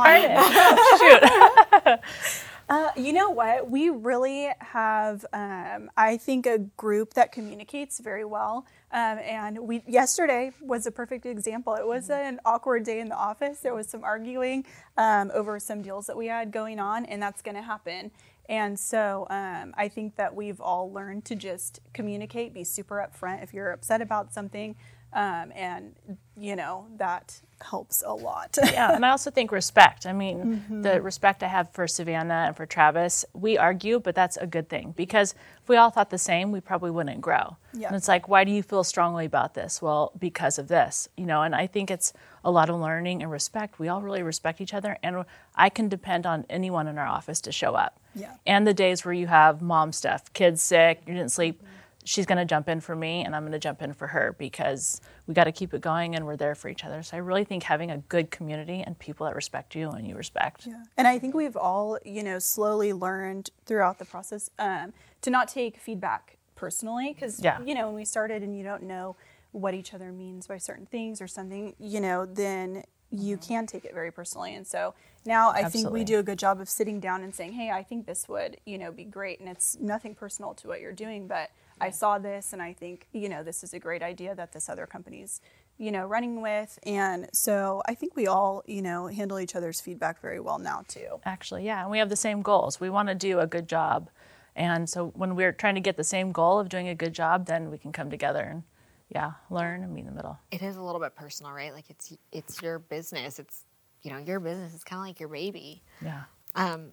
Uh, 2.70 2.92
you 2.96 3.14
know 3.14 3.32
what? 3.32 3.68
We 3.68 3.90
really 3.90 4.52
have, 4.60 5.26
um, 5.34 5.90
I 5.98 6.18
think, 6.18 6.46
a 6.46 6.60
group 6.60 7.16
that 7.16 7.32
communicates 7.32 8.00
very 8.00 8.24
well. 8.24 8.68
Um, 8.92 9.18
and 9.18 9.60
we 9.60 9.82
yesterday 9.88 10.52
was 10.62 10.86
a 10.86 10.92
perfect 10.92 11.26
example. 11.26 11.74
It 11.74 11.88
was 11.88 12.12
an 12.12 12.40
awkward 12.46 12.84
day 12.84 13.00
in 13.00 13.10
the 13.10 13.16
office. 13.16 13.62
There 13.62 13.74
was 13.74 13.88
some 13.88 14.04
arguing 14.04 14.66
um, 14.98 15.32
over 15.34 15.60
some 15.60 15.82
deals 15.82 16.06
that 16.06 16.16
we 16.16 16.28
had 16.28 16.52
going 16.52 16.80
on, 16.80 17.06
and 17.06 17.20
that's 17.20 17.42
going 17.42 17.56
to 17.56 17.64
happen. 17.64 18.12
And 18.48 18.80
so 18.80 19.26
um, 19.32 19.74
I 19.76 19.88
think 19.88 20.16
that 20.18 20.36
we've 20.36 20.62
all 20.62 20.92
learned 20.92 21.26
to 21.26 21.36
just 21.36 21.80
communicate, 21.94 22.54
be 22.54 22.64
super 22.64 22.98
upfront 22.98 23.42
if 23.42 23.52
you're 23.52 23.72
upset 23.72 24.00
about 24.02 24.32
something, 24.32 24.76
um, 25.14 25.52
and 25.56 25.96
you 26.38 26.56
know 26.56 26.86
that 26.98 27.40
helps 27.62 28.04
a 28.06 28.14
lot. 28.14 28.58
yeah, 28.64 28.94
and 28.94 29.06
I 29.06 29.10
also 29.10 29.32
think 29.32 29.52
respect. 29.52 30.06
I 30.06 30.14
mean, 30.14 30.64
the 30.82 31.02
respect 31.02 31.44
I 31.44 31.48
have 31.48 31.72
for 31.72 31.88
Savannah 31.88 32.46
and 32.48 32.56
for 32.56 32.66
Travis, 32.66 33.26
we 33.34 33.58
argue, 33.58 34.00
but 34.00 34.16
that's 34.16 34.38
a 34.38 34.48
good 34.48 34.70
thing 34.70 34.94
because 34.96 35.34
if 35.62 35.68
we 35.68 35.76
all 35.76 35.90
thought 35.90 36.10
the 36.10 36.18
same, 36.18 36.52
we 36.52 36.62
probably 36.62 36.92
wouldn't 36.92 37.22
grow. 37.22 37.58
Yeah. 37.74 37.88
And 37.88 37.96
it's 37.96 38.08
like, 38.08 38.28
why 38.28 38.44
do 38.44 38.52
you 38.52 38.64
feel 38.64 38.84
strongly 38.84 39.26
about 39.26 39.56
this? 39.56 39.82
Well, 39.82 40.12
because 40.18 40.60
of 40.60 40.68
this, 40.68 41.10
you 41.18 41.26
know. 41.26 41.42
And 41.42 41.56
I 41.56 41.68
think 41.68 41.92
it's 41.92 42.14
a 42.44 42.52
lot 42.52 42.70
of 42.70 42.80
learning 42.80 43.22
and 43.22 43.32
respect. 43.32 43.80
We 43.80 43.88
all 43.88 44.02
really 44.02 44.24
respect 44.24 44.62
each 44.62 44.74
other, 44.74 44.98
and 45.04 45.26
I 45.56 45.70
can 45.70 45.90
depend 45.90 46.26
on 46.26 46.46
anyone 46.50 46.88
in 46.88 46.98
our 46.98 47.08
office 47.08 47.42
to 47.42 47.52
show 47.52 47.76
up. 47.76 48.00
Yeah. 48.16 48.34
And 48.46 48.66
the 48.66 48.74
days 48.74 49.04
where 49.04 49.14
you 49.14 49.28
have 49.28 49.62
mom 49.62 49.92
stuff, 49.92 50.32
kids 50.34 50.62
sick, 50.62 51.02
you 51.08 51.14
didn't 51.14 51.32
sleep. 51.32 51.62
She's 52.06 52.26
going 52.26 52.38
to 52.38 52.46
jump 52.46 52.70
in 52.70 52.80
for 52.80 52.96
me, 52.96 53.24
and 53.26 53.36
I'm 53.36 53.44
going 53.44 53.52
to 53.52 53.60
jump 53.60 53.82
in 53.82 53.94
for 53.94 54.08
her 54.08 54.36
because 54.40 55.02
we 55.28 55.34
got 55.34 55.44
to 55.44 55.52
keep 55.52 55.74
it 55.74 55.82
going, 55.82 56.16
and 56.16 56.26
we're 56.26 56.38
there 56.38 56.56
for 56.56 56.70
each 56.70 56.86
other. 56.86 57.04
So 57.04 57.18
I 57.18 57.20
really 57.20 57.44
think 57.44 57.64
having 57.64 57.92
a 57.92 57.98
good 57.98 58.32
community 58.32 58.82
and 58.82 58.98
people 58.98 59.26
that 59.26 59.36
respect 59.36 59.76
you 59.76 59.90
and 59.90 60.08
you 60.08 60.16
respect. 60.16 60.66
Yeah. 60.66 60.84
And 60.98 61.08
I 61.08 61.20
think 61.20 61.36
we've 61.36 61.58
all, 61.58 62.00
you 62.06 62.24
know, 62.24 62.40
slowly 62.40 62.94
learned 62.94 63.50
throughout 63.66 64.00
the 64.00 64.06
process 64.06 64.50
um, 64.60 64.94
to 65.22 65.30
not 65.30 65.50
take 65.50 65.78
feedback 65.78 66.38
personally 66.56 67.14
because, 67.14 67.40
Yeah. 67.42 67.62
you 67.64 67.76
know, 67.76 67.88
when 67.88 67.96
we 67.96 68.06
started 68.06 68.44
and 68.44 68.58
you 68.58 68.64
don't 68.64 68.84
know 68.84 69.16
what 69.52 69.74
each 69.74 69.94
other 69.94 70.12
means 70.12 70.48
by 70.48 70.58
certain 70.58 70.86
things 70.86 71.22
or 71.22 71.28
something, 71.28 71.76
you 71.80 72.00
know, 72.00 72.26
then 72.26 72.84
you 73.12 73.38
can 73.38 73.66
take 73.66 73.86
it 73.86 73.94
very 73.94 74.12
personally. 74.12 74.54
And 74.54 74.68
so 74.68 74.94
now 75.26 75.50
I 75.50 75.64
think 75.70 75.90
we 75.90 76.04
do 76.04 76.20
a 76.20 76.24
good 76.24 76.38
job 76.38 76.62
of 76.62 76.70
sitting 76.70 77.00
down 77.00 77.24
and 77.24 77.34
saying, 77.34 77.54
hey, 77.54 77.72
I 77.72 77.82
think 77.82 78.06
this 78.06 78.30
would, 78.30 78.58
you 78.66 78.78
know, 78.78 78.92
be 78.92 79.04
great. 79.04 79.40
And 79.40 79.50
it's 79.50 79.78
nothing 79.80 80.14
personal 80.14 80.54
to 80.56 80.68
what 80.68 80.80
you're 80.80 80.94
doing, 80.94 81.28
but 81.28 81.50
I 81.82 81.90
saw 81.92 82.20
this 82.20 82.54
and 82.54 82.62
I 82.62 82.74
think, 82.74 83.08
you 83.14 83.30
know, 83.30 83.44
this 83.44 83.64
is 83.64 83.74
a 83.74 83.80
great 83.80 84.02
idea 84.02 84.36
that 84.36 84.52
this 84.52 84.70
other 84.70 84.86
company's, 84.86 85.42
you 85.78 85.92
know, 85.92 86.06
running 86.06 86.42
with. 86.42 86.78
And 86.84 87.30
so 87.34 87.82
I 87.88 87.96
think 87.96 88.16
we 88.16 88.28
all, 88.28 88.64
you 88.66 88.82
know, 88.82 89.08
handle 89.08 89.40
each 89.40 89.56
other's 89.56 89.82
feedback 89.82 90.22
very 90.22 90.40
well 90.40 90.60
now 90.60 90.84
too. 90.88 91.20
Actually, 91.26 91.66
yeah. 91.66 91.82
And 91.82 91.92
we 91.92 92.00
have 92.00 92.10
the 92.10 92.16
same 92.16 92.42
goals. 92.42 92.80
We 92.80 92.90
want 92.90 93.10
to 93.10 93.16
do 93.16 93.40
a 93.40 93.48
good 93.48 93.68
job. 93.68 94.10
And 94.56 94.90
so 94.90 95.08
when 95.16 95.36
we're 95.36 95.54
trying 95.54 95.76
to 95.76 95.82
get 95.82 95.96
the 95.96 96.04
same 96.04 96.32
goal 96.32 96.60
of 96.60 96.70
doing 96.70 96.90
a 96.90 96.96
good 96.96 97.14
job, 97.14 97.46
then 97.46 97.72
we 97.72 97.78
can 97.78 97.92
come 97.92 98.10
together 98.10 98.42
and 98.42 98.64
yeah, 99.10 99.32
learn 99.50 99.84
and 99.84 99.94
meet 99.94 100.02
in 100.02 100.06
the 100.06 100.12
middle. 100.12 100.38
It 100.52 100.62
is 100.62 100.76
a 100.76 100.82
little 100.82 101.02
bit 101.02 101.16
personal, 101.16 101.52
right? 101.52 101.74
Like 101.74 101.90
it's 101.90 102.14
it's 102.32 102.62
your 102.62 102.80
business. 102.80 103.40
It's 103.40 103.66
you 104.04 104.12
know 104.12 104.20
your 104.20 104.40
business. 104.40 104.74
It's 104.74 104.84
kind 104.84 105.00
of 105.00 105.08
like 105.08 105.20
your 105.20 105.30
baby. 105.30 105.82
Yeah. 106.02 106.24
Um, 106.56 106.92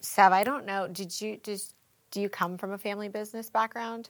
Sev, 0.00 0.32
I 0.32 0.44
don't 0.44 0.66
know. 0.66 0.88
Did 0.88 1.20
you 1.20 1.36
did 1.36 1.62
do 2.14 2.20
you 2.20 2.28
come 2.28 2.56
from 2.56 2.70
a 2.70 2.78
family 2.78 3.08
business 3.08 3.50
background? 3.50 4.08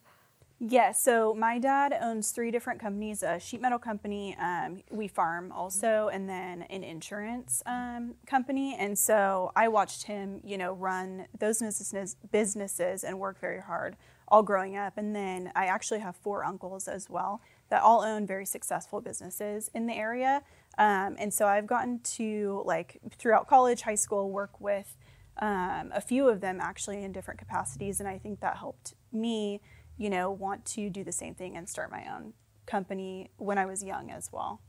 Yeah, 0.60 0.92
so 0.92 1.34
my 1.34 1.58
dad 1.58 1.96
owns 2.00 2.30
three 2.30 2.50
different 2.50 2.80
companies 2.80 3.22
a 3.22 3.40
sheet 3.40 3.60
metal 3.60 3.78
company, 3.78 4.36
um, 4.38 4.82
we 4.90 5.08
farm 5.08 5.50
also, 5.50 6.10
and 6.12 6.28
then 6.28 6.62
an 6.62 6.84
insurance 6.84 7.62
um, 7.66 8.14
company. 8.26 8.76
And 8.78 8.96
so 8.96 9.52
I 9.56 9.68
watched 9.68 10.04
him, 10.04 10.40
you 10.44 10.58
know, 10.58 10.74
run 10.74 11.26
those 11.38 11.60
businesses, 11.60 12.16
businesses 12.30 13.04
and 13.04 13.18
work 13.18 13.40
very 13.40 13.60
hard 13.60 13.96
all 14.28 14.42
growing 14.42 14.76
up. 14.76 14.96
And 14.96 15.16
then 15.16 15.50
I 15.56 15.66
actually 15.66 16.00
have 16.00 16.14
four 16.14 16.44
uncles 16.44 16.88
as 16.88 17.10
well 17.10 17.40
that 17.70 17.82
all 17.82 18.02
own 18.02 18.26
very 18.26 18.46
successful 18.46 19.00
businesses 19.00 19.70
in 19.74 19.86
the 19.86 19.94
area. 19.94 20.42
Um, 20.78 21.16
and 21.18 21.32
so 21.32 21.46
I've 21.46 21.66
gotten 21.66 22.00
to, 22.00 22.62
like, 22.64 23.00
throughout 23.18 23.48
college, 23.48 23.82
high 23.82 23.94
school, 23.94 24.30
work 24.30 24.60
with 24.60 24.96
um, 25.38 25.92
a 25.94 26.00
few 26.00 26.28
of 26.28 26.40
them 26.40 26.60
actually 26.60 27.02
in 27.02 27.12
different 27.12 27.38
capacities. 27.38 28.00
And 28.00 28.08
I 28.08 28.18
think 28.18 28.40
that 28.40 28.56
helped 28.56 28.94
me 29.12 29.60
you 29.96 30.10
know, 30.10 30.30
want 30.30 30.64
to 30.64 30.90
do 30.90 31.04
the 31.04 31.12
same 31.12 31.34
thing 31.34 31.56
and 31.56 31.68
start 31.68 31.90
my 31.90 32.04
own 32.14 32.32
company 32.66 33.30
when 33.36 33.58
I 33.58 33.66
was 33.66 33.84
young 33.84 34.10
as 34.10 34.30
well. 34.32 34.60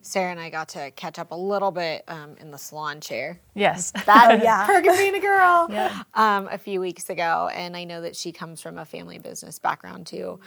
Sarah 0.00 0.30
and 0.30 0.40
I 0.40 0.50
got 0.50 0.68
to 0.70 0.90
catch 0.92 1.18
up 1.18 1.32
a 1.32 1.36
little 1.36 1.70
bit 1.70 2.04
um, 2.06 2.36
in 2.38 2.50
the 2.50 2.58
salon 2.58 3.00
chair. 3.00 3.40
Yes. 3.54 3.92
That, 4.06 4.40
oh, 4.40 4.42
yeah. 4.42 4.66
Perk 4.66 4.86
of 4.86 4.96
being 4.96 5.14
a 5.14 5.20
girl. 5.20 5.68
Yeah. 5.72 6.02
Um, 6.14 6.48
a 6.50 6.58
few 6.58 6.80
weeks 6.80 7.10
ago. 7.10 7.50
And 7.52 7.76
I 7.76 7.84
know 7.84 8.02
that 8.02 8.16
she 8.16 8.32
comes 8.32 8.60
from 8.60 8.78
a 8.78 8.84
family 8.84 9.18
business 9.18 9.58
background 9.58 10.06
too. 10.06 10.40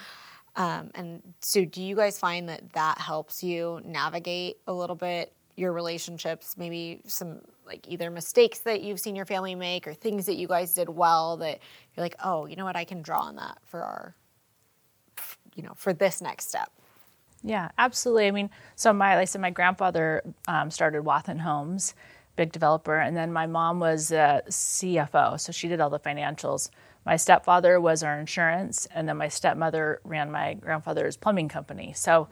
Um, 0.55 0.91
and 0.95 1.21
so, 1.39 1.63
do 1.63 1.81
you 1.81 1.95
guys 1.95 2.19
find 2.19 2.49
that 2.49 2.73
that 2.73 2.97
helps 2.97 3.41
you 3.41 3.79
navigate 3.85 4.57
a 4.67 4.73
little 4.73 4.97
bit 4.97 5.33
your 5.61 5.71
relationships? 5.71 6.57
Maybe 6.57 7.01
some 7.07 7.41
like 7.65 7.87
either 7.87 8.09
mistakes 8.09 8.59
that 8.59 8.81
you've 8.81 8.99
seen 8.99 9.15
your 9.15 9.25
family 9.25 9.55
make 9.55 9.87
or 9.87 9.93
things 9.93 10.25
that 10.25 10.35
you 10.35 10.47
guys 10.47 10.73
did 10.73 10.89
well 10.89 11.37
that 11.37 11.59
you're 11.95 12.03
like, 12.03 12.15
oh, 12.23 12.45
you 12.47 12.55
know 12.57 12.65
what, 12.65 12.75
I 12.75 12.83
can 12.83 13.01
draw 13.01 13.21
on 13.21 13.37
that 13.37 13.59
for 13.65 13.81
our, 13.81 14.15
you 15.55 15.63
know, 15.63 15.73
for 15.75 15.93
this 15.93 16.21
next 16.21 16.49
step. 16.49 16.69
Yeah, 17.43 17.69
absolutely. 17.77 18.27
I 18.27 18.31
mean, 18.31 18.49
so 18.75 18.91
my, 18.93 19.15
like 19.15 19.21
I 19.21 19.25
said, 19.25 19.41
my 19.41 19.49
grandfather 19.49 20.21
um, 20.47 20.69
started 20.69 21.03
Wathen 21.03 21.39
Homes, 21.39 21.95
big 22.35 22.51
developer, 22.51 22.99
and 22.99 23.15
then 23.15 23.33
my 23.33 23.47
mom 23.47 23.79
was 23.79 24.11
a 24.11 24.43
CFO, 24.47 25.39
so 25.39 25.51
she 25.51 25.67
did 25.67 25.79
all 25.79 25.89
the 25.89 25.99
financials. 25.99 26.69
My 27.05 27.15
stepfather 27.15 27.79
was 27.79 28.03
our 28.03 28.19
insurance, 28.19 28.87
and 28.93 29.07
then 29.07 29.17
my 29.17 29.27
stepmother 29.27 30.01
ran 30.03 30.31
my 30.31 30.53
grandfather's 30.53 31.17
plumbing 31.17 31.49
company. 31.49 31.93
So 31.95 32.27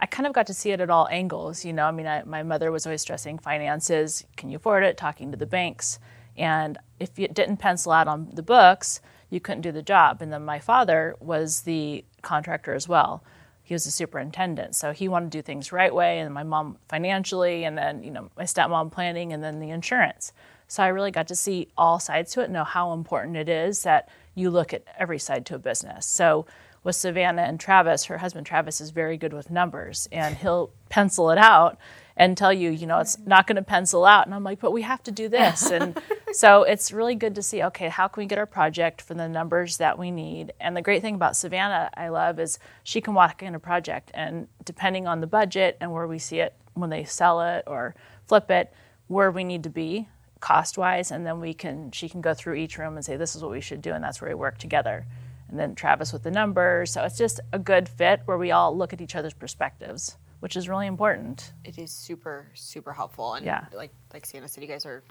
I 0.00 0.06
kind 0.06 0.26
of 0.26 0.32
got 0.32 0.46
to 0.46 0.54
see 0.54 0.70
it 0.70 0.80
at 0.80 0.90
all 0.90 1.08
angles. 1.10 1.64
You 1.64 1.72
know, 1.72 1.86
I 1.86 1.90
mean, 1.90 2.06
I, 2.06 2.22
my 2.22 2.42
mother 2.42 2.70
was 2.70 2.86
always 2.86 3.02
stressing 3.02 3.38
finances. 3.38 4.24
Can 4.36 4.50
you 4.50 4.56
afford 4.56 4.84
it? 4.84 4.96
Talking 4.96 5.30
to 5.32 5.36
the 5.36 5.46
banks. 5.46 5.98
And 6.36 6.78
if 7.00 7.18
it 7.18 7.34
didn't 7.34 7.56
pencil 7.56 7.92
out 7.92 8.06
on 8.06 8.30
the 8.32 8.42
books, 8.42 9.00
you 9.28 9.40
couldn't 9.40 9.62
do 9.62 9.72
the 9.72 9.82
job. 9.82 10.22
And 10.22 10.32
then 10.32 10.44
my 10.44 10.58
father 10.60 11.16
was 11.20 11.62
the 11.62 12.04
contractor 12.22 12.74
as 12.74 12.88
well. 12.88 13.24
He 13.62 13.74
was 13.74 13.84
the 13.84 13.90
superintendent, 13.90 14.74
so 14.76 14.92
he 14.92 15.08
wanted 15.08 15.30
to 15.30 15.38
do 15.38 15.42
things 15.42 15.72
right 15.72 15.94
way. 15.94 16.20
And 16.20 16.32
my 16.32 16.42
mom 16.42 16.78
financially, 16.88 17.64
and 17.64 17.76
then 17.76 18.02
you 18.02 18.10
know 18.10 18.30
my 18.34 18.44
stepmom 18.44 18.90
planning, 18.90 19.34
and 19.34 19.44
then 19.44 19.60
the 19.60 19.68
insurance. 19.68 20.32
So 20.68 20.82
I 20.82 20.88
really 20.88 21.10
got 21.10 21.28
to 21.28 21.34
see 21.34 21.68
all 21.76 21.98
sides 21.98 22.32
to 22.32 22.40
it, 22.40 22.48
know 22.48 22.64
how 22.64 22.94
important 22.94 23.36
it 23.36 23.50
is 23.50 23.82
that 23.82 24.08
you 24.34 24.48
look 24.48 24.72
at 24.72 24.84
every 24.98 25.18
side 25.18 25.44
to 25.46 25.56
a 25.56 25.58
business. 25.58 26.06
So 26.06 26.46
with 26.88 26.96
Savannah 26.96 27.42
and 27.42 27.60
Travis, 27.60 28.06
her 28.06 28.16
husband 28.16 28.46
Travis 28.46 28.80
is 28.80 28.88
very 28.88 29.18
good 29.18 29.34
with 29.34 29.50
numbers 29.50 30.08
and 30.10 30.34
he'll 30.34 30.70
pencil 30.88 31.28
it 31.28 31.36
out 31.36 31.76
and 32.16 32.34
tell 32.34 32.50
you, 32.50 32.70
you 32.70 32.86
know, 32.86 32.98
it's 32.98 33.18
not 33.26 33.46
going 33.46 33.56
to 33.56 33.62
pencil 33.62 34.06
out. 34.06 34.24
And 34.24 34.34
I'm 34.34 34.42
like, 34.42 34.58
but 34.58 34.72
we 34.72 34.80
have 34.80 35.02
to 35.02 35.12
do 35.12 35.28
this. 35.28 35.70
And 35.78 36.00
so 36.32 36.62
it's 36.62 36.90
really 36.90 37.14
good 37.14 37.34
to 37.34 37.42
see, 37.42 37.62
okay, 37.62 37.90
how 37.90 38.08
can 38.08 38.22
we 38.22 38.26
get 38.26 38.38
our 38.38 38.46
project 38.46 39.02
for 39.02 39.12
the 39.12 39.28
numbers 39.28 39.76
that 39.76 39.98
we 39.98 40.10
need? 40.10 40.54
And 40.60 40.74
the 40.74 40.80
great 40.80 41.02
thing 41.02 41.14
about 41.14 41.36
Savannah, 41.36 41.90
I 41.94 42.08
love, 42.08 42.40
is 42.40 42.58
she 42.84 43.02
can 43.02 43.12
walk 43.12 43.42
in 43.42 43.54
a 43.54 43.60
project 43.60 44.10
and 44.14 44.48
depending 44.64 45.06
on 45.06 45.20
the 45.20 45.26
budget 45.26 45.76
and 45.82 45.92
where 45.92 46.06
we 46.06 46.18
see 46.18 46.40
it 46.40 46.54
when 46.72 46.88
they 46.88 47.04
sell 47.04 47.42
it 47.42 47.64
or 47.66 47.96
flip 48.26 48.50
it, 48.50 48.72
where 49.08 49.30
we 49.30 49.44
need 49.44 49.62
to 49.64 49.70
be 49.70 50.08
cost 50.40 50.78
wise. 50.78 51.10
And 51.10 51.26
then 51.26 51.38
we 51.38 51.52
can, 51.52 51.90
she 51.90 52.08
can 52.08 52.22
go 52.22 52.32
through 52.32 52.54
each 52.54 52.78
room 52.78 52.96
and 52.96 53.04
say, 53.04 53.18
this 53.18 53.36
is 53.36 53.42
what 53.42 53.50
we 53.50 53.60
should 53.60 53.82
do. 53.82 53.92
And 53.92 54.02
that's 54.02 54.22
where 54.22 54.30
we 54.30 54.34
work 54.34 54.56
together 54.56 55.04
and 55.48 55.58
then 55.58 55.74
Travis 55.74 56.12
with 56.12 56.22
the 56.22 56.30
numbers. 56.30 56.92
So 56.92 57.02
it's 57.04 57.16
just 57.16 57.40
a 57.52 57.58
good 57.58 57.88
fit 57.88 58.20
where 58.26 58.38
we 58.38 58.50
all 58.50 58.76
look 58.76 58.92
at 58.92 59.00
each 59.00 59.16
other's 59.16 59.34
perspectives, 59.34 60.16
which 60.40 60.56
is 60.56 60.68
really 60.68 60.86
important. 60.86 61.52
It 61.64 61.78
is 61.78 61.90
super, 61.90 62.46
super 62.54 62.92
helpful. 62.92 63.34
And 63.34 63.44
yeah. 63.44 63.66
like 63.72 63.92
like 64.12 64.26
Santa 64.26 64.48
said, 64.48 64.62
you 64.62 64.68
guys 64.68 64.84
are 64.86 65.02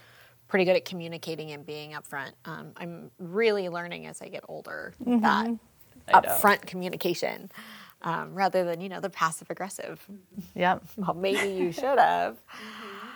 pretty 0.48 0.66
good 0.66 0.76
at 0.76 0.86
communicating 0.86 1.52
and 1.52 1.66
being 1.66 1.92
upfront. 1.92 2.32
Um, 2.46 2.72
I'm 2.78 3.12
really 3.20 3.70
learning 3.70 4.06
as 4.06 4.22
I 4.22 4.30
get 4.30 4.44
older 4.48 4.94
mm-hmm. 5.04 5.20
that 5.20 6.24
upfront 6.24 6.66
communication. 6.66 7.52
Um, 8.04 8.36
rather 8.36 8.64
than 8.64 8.80
you 8.80 8.90
know 8.90 9.00
the 9.00 9.10
passive 9.10 9.50
aggressive. 9.50 10.06
Yep. 10.54 10.84
well, 10.98 11.16
maybe 11.16 11.56
you 11.56 11.72
should 11.72 11.98
have. 11.98 12.36
mm-hmm. 12.36 13.08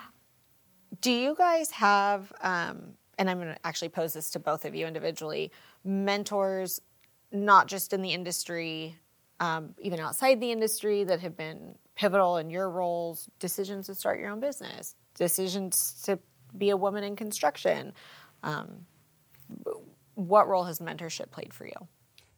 Do 1.02 1.12
you 1.12 1.36
guys 1.36 1.70
have? 1.72 2.34
Um, 2.42 2.94
and 3.18 3.30
I'm 3.30 3.40
going 3.40 3.54
to 3.54 3.68
actually 3.68 3.90
pose 3.90 4.14
this 4.14 4.32
to 4.32 4.40
both 4.40 4.66
of 4.66 4.74
you 4.74 4.88
individually. 4.88 5.52
Mentors 5.84 6.82
not 7.32 7.68
just 7.68 7.94
in 7.94 8.02
the 8.02 8.12
industry, 8.14 8.98
um, 9.40 9.74
even 9.80 10.00
outside 10.00 10.40
the 10.40 10.52
industry, 10.52 11.04
that 11.04 11.20
have 11.20 11.36
been 11.36 11.76
pivotal 11.96 12.38
in 12.38 12.50
your 12.50 12.70
roles, 12.70 13.30
decisions 13.40 13.88
to 13.88 13.96
start 13.96 14.20
your 14.20 14.30
own 14.30 14.40
business, 14.40 14.96
decisions 15.16 16.02
to 16.06 16.20
be 16.58 16.70
a 16.70 16.78
woman 16.78 17.04
in 17.04 17.16
construction. 17.16 17.94
Um, 18.44 18.86
what 20.16 20.48
role 20.48 20.64
has 20.64 20.80
mentorship 20.80 21.32
played 21.32 21.54
for 21.54 21.66
you? 21.66 21.88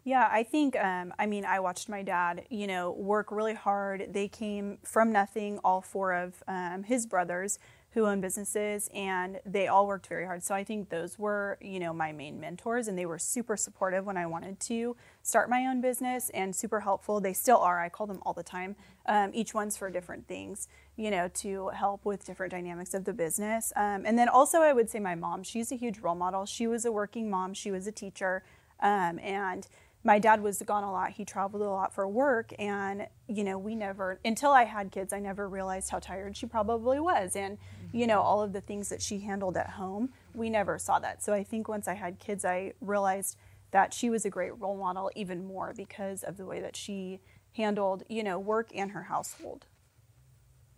Yeah, 0.06 0.28
I 0.30 0.44
think, 0.44 0.76
um, 0.76 1.14
I 1.18 1.26
mean, 1.26 1.46
I 1.46 1.62
watched 1.62 1.88
my 1.88 2.04
dad, 2.04 2.46
you 2.50 2.68
know, 2.68 2.92
work 2.92 3.32
really 3.32 3.54
hard. 3.54 4.10
They 4.12 4.28
came 4.28 4.80
from 4.84 5.14
nothing, 5.14 5.60
all 5.64 5.82
four 5.82 6.14
of 6.14 6.44
um, 6.48 6.84
his 6.84 7.06
brothers 7.06 7.58
who 7.94 8.08
own 8.08 8.22
businesses 8.22 8.90
and 8.94 9.40
they 9.46 9.68
all 9.68 9.86
worked 9.86 10.08
very 10.08 10.26
hard. 10.26 10.44
So 10.44 10.56
I 10.56 10.64
think 10.64 10.90
those 10.90 11.20
were, 11.20 11.60
you 11.62 11.80
know, 11.80 11.94
my 11.94 12.12
main 12.12 12.40
mentors 12.40 12.88
and 12.88 12.98
they 12.98 13.06
were 13.06 13.20
super 13.20 13.56
supportive 13.56 14.06
when 14.06 14.18
I 14.18 14.26
wanted 14.26 14.60
to 14.62 14.96
start 15.22 15.48
my 15.48 15.68
own 15.68 15.80
business 15.80 16.32
and 16.34 16.56
super 16.56 16.80
helpful. 16.80 17.20
They 17.20 17.34
still 17.34 17.60
are. 17.60 17.80
I 17.80 17.90
call 17.90 18.08
them 18.08 18.20
all 18.24 18.34
the 18.34 18.44
time. 18.44 18.76
Um, 19.06 19.30
each 19.34 19.54
one's 19.54 19.78
for 19.78 19.92
different 19.92 20.28
things, 20.28 20.68
you 20.96 21.12
know, 21.12 21.28
to 21.36 21.70
help 21.70 22.04
with 22.04 22.26
different 22.26 22.52
dynamics 22.52 22.96
of 22.96 23.06
the 23.06 23.14
business. 23.14 23.72
Um, 23.76 24.04
and 24.06 24.18
then 24.18 24.28
also 24.28 24.62
I 24.62 24.74
would 24.74 24.90
say 24.90 25.00
my 25.00 25.16
mom, 25.16 25.44
she's 25.44 25.72
a 25.72 25.76
huge 25.76 26.00
role 26.00 26.16
model. 26.16 26.48
She 26.48 26.66
was 26.66 26.86
a 26.86 26.92
working 26.92 27.30
mom. 27.30 27.54
She 27.54 27.70
was 27.70 27.86
a 27.86 27.92
teacher. 27.92 28.44
Um, 28.80 29.20
and 29.20 29.68
my 30.04 30.20
dad 30.20 30.42
was 30.42 30.62
gone 30.62 30.84
a 30.84 30.92
lot. 30.92 31.12
He 31.12 31.24
traveled 31.24 31.62
a 31.62 31.70
lot 31.70 31.94
for 31.94 32.08
work. 32.08 32.54
And, 32.60 33.08
you 33.28 33.44
know, 33.44 33.58
we 33.58 33.76
never, 33.76 34.20
until 34.26 34.52
I 34.52 34.66
had 34.66 34.92
kids, 34.92 35.14
I 35.14 35.20
never 35.20 35.48
realized 35.48 35.90
how 35.92 36.00
tired 36.00 36.36
she 36.36 36.46
probably 36.46 37.00
was. 37.00 37.36
And, 37.36 37.58
you 37.94 38.08
know, 38.08 38.22
all 38.22 38.42
of 38.42 38.52
the 38.52 38.60
things 38.60 38.90
that 38.90 39.02
she 39.02 39.20
handled 39.20 39.56
at 39.56 39.70
home, 39.70 40.10
we 40.34 40.50
never 40.50 40.78
saw 40.78 41.00
that. 41.00 41.24
So 41.24 41.32
I 41.34 41.44
think 41.44 41.70
once 41.70 41.88
I 41.88 41.94
had 41.94 42.20
kids, 42.20 42.44
I 42.44 42.74
realized 42.82 43.38
that 43.72 43.94
she 43.94 44.10
was 44.10 44.26
a 44.26 44.30
great 44.30 44.60
role 44.60 44.76
model 44.76 45.10
even 45.16 45.46
more 45.46 45.74
because 45.76 46.24
of 46.24 46.36
the 46.36 46.46
way 46.46 46.60
that 46.60 46.76
she 46.76 47.22
handled, 47.56 48.04
you 48.10 48.24
know, 48.24 48.40
work 48.40 48.70
and 48.76 48.92
her 48.92 49.04
household. 49.04 49.68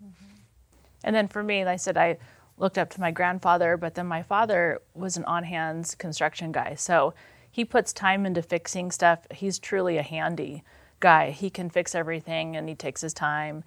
Mm-hmm. 0.03 0.35
And 1.03 1.15
then 1.15 1.27
for 1.27 1.41
me, 1.41 1.65
like 1.65 1.73
I 1.73 1.77
said, 1.77 1.97
I 1.97 2.17
looked 2.57 2.77
up 2.77 2.89
to 2.91 3.01
my 3.01 3.11
grandfather, 3.11 3.77
but 3.77 3.95
then 3.95 4.07
my 4.07 4.21
father 4.21 4.81
was 4.93 5.17
an 5.17 5.23
on 5.25 5.43
hands 5.43 5.95
construction 5.95 6.51
guy. 6.51 6.75
So, 6.75 7.13
he 7.55 7.63
puts 7.63 7.93
time 7.93 8.25
into 8.25 8.41
fixing 8.41 8.91
stuff. 8.91 9.25
He's 9.31 9.59
truly 9.59 9.97
a 9.97 10.01
handy 10.01 10.61
guy. 10.99 11.31
He 11.31 11.49
can 11.49 11.69
fix 11.69 11.95
everything 11.95 12.57
and 12.57 12.67
he 12.67 12.75
takes 12.75 12.99
his 12.99 13.13
time. 13.13 13.63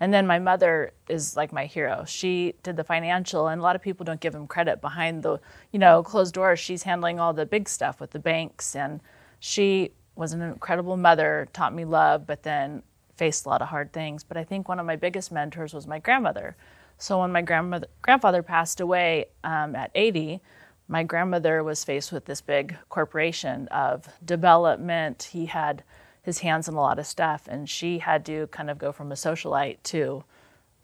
And 0.00 0.14
then 0.14 0.26
my 0.26 0.38
mother 0.38 0.92
is 1.08 1.36
like 1.36 1.52
my 1.52 1.66
hero. 1.66 2.04
She 2.06 2.54
did 2.62 2.76
the 2.76 2.84
financial, 2.84 3.48
and 3.48 3.60
a 3.60 3.62
lot 3.62 3.76
of 3.76 3.82
people 3.82 4.04
don't 4.04 4.20
give 4.20 4.34
him 4.34 4.46
credit 4.46 4.80
behind 4.80 5.22
the, 5.22 5.40
you 5.72 5.78
know, 5.78 6.02
closed 6.02 6.34
doors. 6.34 6.60
She's 6.60 6.84
handling 6.84 7.18
all 7.18 7.32
the 7.32 7.46
big 7.46 7.68
stuff 7.68 8.00
with 8.00 8.12
the 8.12 8.18
banks, 8.18 8.76
and 8.76 9.00
she 9.40 9.92
was 10.14 10.32
an 10.32 10.42
incredible 10.42 10.96
mother. 10.96 11.48
Taught 11.52 11.74
me 11.74 11.84
love, 11.84 12.26
but 12.26 12.42
then 12.42 12.82
faced 13.16 13.46
a 13.46 13.48
lot 13.48 13.60
of 13.60 13.68
hard 13.68 13.92
things. 13.92 14.22
But 14.22 14.36
I 14.36 14.44
think 14.44 14.68
one 14.68 14.78
of 14.78 14.86
my 14.86 14.96
biggest 14.96 15.32
mentors 15.32 15.74
was 15.74 15.86
my 15.86 15.98
grandmother. 15.98 16.56
So 16.98 17.20
when 17.20 17.32
my 17.32 17.42
grandmother 17.42 17.88
grandfather 18.02 18.42
passed 18.42 18.80
away 18.80 19.26
um, 19.44 19.74
at 19.74 19.90
80, 19.94 20.40
my 20.88 21.02
grandmother 21.02 21.62
was 21.62 21.84
faced 21.84 22.12
with 22.12 22.24
this 22.24 22.40
big 22.40 22.76
corporation 22.88 23.68
of 23.68 24.08
development. 24.24 25.28
He 25.32 25.46
had 25.46 25.84
his 26.28 26.40
hands 26.40 26.68
in 26.68 26.74
a 26.74 26.80
lot 26.80 26.98
of 26.98 27.06
stuff, 27.06 27.48
and 27.48 27.68
she 27.68 27.98
had 27.98 28.24
to 28.26 28.46
kind 28.48 28.70
of 28.70 28.78
go 28.78 28.92
from 28.92 29.10
a 29.10 29.14
socialite 29.14 29.78
to 29.84 30.22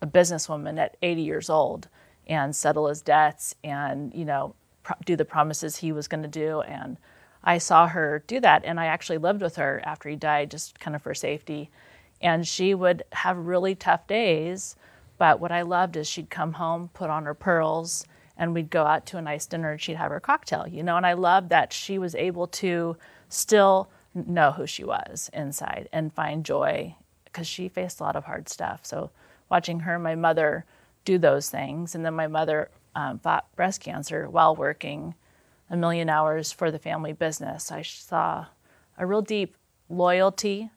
a 0.01 0.07
businesswoman 0.07 0.79
at 0.79 0.97
80 1.03 1.21
years 1.21 1.51
old 1.51 1.89
and 2.27 2.57
settle 2.57 2.89
his 2.89 3.03
debts 3.03 3.55
and, 3.63 4.13
you 4.15 4.25
know, 4.25 4.55
pro- 4.83 4.97
do 5.05 5.17
the 5.17 5.25
promises 5.25 5.77
he 5.77 5.93
was 5.93 6.09
going 6.09 6.23
to 6.23 6.29
do. 6.29 6.63
And 6.63 6.97
I 7.45 7.59
saw 7.59 7.87
her 7.87 8.25
do 8.27 8.41
that, 8.41 8.65
and 8.65 8.81
I 8.81 8.87
actually 8.87 9.19
lived 9.19 9.43
with 9.43 9.57
her 9.57 9.83
after 9.85 10.09
he 10.09 10.17
died, 10.17 10.51
just 10.51 10.81
kind 10.81 10.97
of 10.97 11.03
for 11.03 11.15
safety. 11.15 11.71
And 12.23 12.49
she 12.49 12.75
would 12.75 13.03
have 13.13 13.37
really 13.37 13.75
tough 13.75 14.07
days. 14.07 14.77
But 15.19 15.41
what 15.41 15.53
I 15.53 15.63
loved 15.63 15.97
is 15.97 16.09
she'd 16.09 16.31
come 16.31 16.55
home, 16.55 16.89
put 16.95 17.11
on 17.11 17.27
her 17.27 17.35
pearls, 17.35 18.07
and 18.37 18.55
we'd 18.55 18.71
go 18.71 18.85
out 18.85 19.05
to 19.07 19.19
a 19.19 19.23
nice 19.23 19.47
dinner 19.47 19.73
and 19.73 19.81
she'd 19.81 19.97
have 19.97 20.11
her 20.11 20.21
cocktail, 20.21 20.67
you 20.67 20.83
know. 20.83 20.97
And 20.97 21.07
I 21.07 21.13
loved 21.13 21.51
that 21.51 21.73
she 21.73 21.99
was 21.99 22.15
able 22.15 22.47
to 22.49 22.97
still 23.29 23.89
know 24.15 24.53
who 24.53 24.67
she 24.67 24.85
was 24.85 25.31
inside 25.33 25.89
and 25.93 26.13
find 26.13 26.45
joy 26.45 26.95
because 27.25 27.47
she 27.47 27.69
faced 27.69 28.01
a 28.01 28.03
lot 28.05 28.17
of 28.17 28.25
hard 28.25 28.49
stuff. 28.49 28.81
So 28.85 29.11
watching 29.51 29.81
her 29.81 29.95
and 29.95 30.05
my 30.05 30.15
mother 30.15 30.65
do 31.05 31.19
those 31.19 31.51
things, 31.51 31.95
and 31.95 32.05
then 32.05 32.15
my 32.15 32.27
mother 32.29 32.71
um, 32.95 33.19
fought 33.19 33.47
breast 33.57 33.81
cancer 33.81 34.29
while 34.31 34.55
working 34.57 35.15
a 35.69 35.77
million 35.77 36.09
hours 36.09 36.53
for 36.53 36.71
the 36.71 36.79
family 36.79 37.13
business. 37.13 37.73
I 37.73 37.83
saw 37.83 38.47
a 38.97 39.07
real 39.07 39.21
deep 39.23 39.57
loyalty 39.89 40.71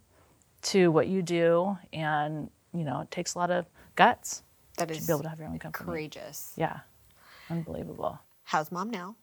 to 0.63 0.91
what 0.91 1.07
you 1.07 1.21
do, 1.21 1.77
and 1.93 2.49
you 2.73 2.83
know 2.83 3.01
it 3.01 3.11
takes 3.11 3.35
a 3.35 3.37
lot 3.37 3.51
of 3.51 3.65
guts 3.95 4.43
That 4.77 4.87
to 4.89 4.95
be 4.99 5.11
able 5.13 5.23
to 5.23 5.29
have 5.29 5.39
your 5.39 5.47
own 5.49 5.59
company. 5.59 5.85
courageous. 5.85 6.53
Yeah, 6.57 6.79
unbelievable. 7.49 8.19
How's 8.43 8.71
mom 8.71 8.89
now? 8.89 9.15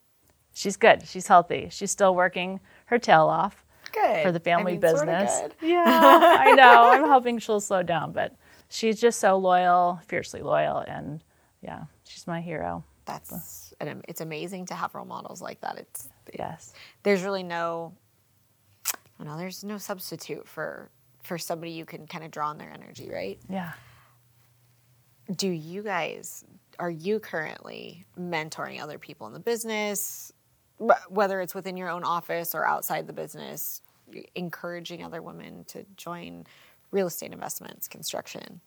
She's 0.53 0.77
good. 0.77 1.07
She's 1.07 1.27
healthy. 1.27 1.69
She's 1.71 1.91
still 1.91 2.15
working 2.15 2.61
her 2.87 2.99
tail 2.99 3.27
off 3.27 3.64
Good. 3.95 4.23
for 4.23 4.33
the 4.33 4.41
family 4.41 4.73
I 4.73 4.79
mean, 4.79 4.81
sorta 4.83 5.07
business. 5.07 5.41
good. 5.41 5.55
Yeah, 5.69 5.85
I 5.87 6.53
know. 6.53 6.91
I'm 6.91 7.09
hoping 7.09 7.39
she'll 7.39 7.61
slow 7.61 7.83
down, 7.83 8.13
but 8.13 8.35
she's 8.69 9.01
just 9.01 9.21
so 9.21 9.37
loyal, 9.37 10.01
fiercely 10.09 10.43
loyal, 10.43 10.79
and 10.79 11.23
yeah, 11.63 11.85
she's 12.05 12.27
my 12.27 12.41
hero. 12.41 12.85
That's 13.07 13.73
and 13.81 14.03
it's 14.09 14.21
amazing 14.21 14.67
to 14.67 14.75
have 14.75 14.95
role 14.95 15.05
models 15.05 15.41
like 15.43 15.61
that. 15.61 15.79
It's 15.79 16.09
Yes. 16.39 16.73
there's 17.03 17.23
really 17.23 17.43
no 17.43 17.93
I 18.93 18.97
don't 19.19 19.27
know, 19.29 19.37
there's 19.39 19.63
no 19.63 19.79
substitute 19.79 20.49
for 20.49 20.91
for 21.23 21.39
somebody 21.39 21.73
you 21.73 21.85
can 21.85 22.07
kind 22.07 22.25
of 22.25 22.31
draw 22.31 22.49
on 22.49 22.59
their 22.59 22.71
energy, 22.71 23.09
right? 23.11 23.39
Yeah. 23.49 23.73
Do 25.37 25.49
you 25.49 25.83
guys 25.83 26.45
are 26.79 26.91
you 26.91 27.21
currently 27.21 28.05
mentoring 28.19 28.81
other 28.83 28.99
people 28.99 29.27
in 29.29 29.33
the 29.33 29.39
business 29.39 30.33
whether 31.09 31.41
it's 31.41 31.55
within 31.55 31.77
your 31.77 31.89
own 31.89 32.03
office 32.03 32.53
or 32.55 32.67
outside 32.67 33.07
the 33.07 33.13
business 33.13 33.81
encouraging 34.35 35.05
other 35.05 35.23
women 35.23 35.65
to 35.69 35.85
join 35.97 36.47
real 36.91 37.07
estate 37.07 37.33
investments, 37.33 37.89
construction? 37.89 38.61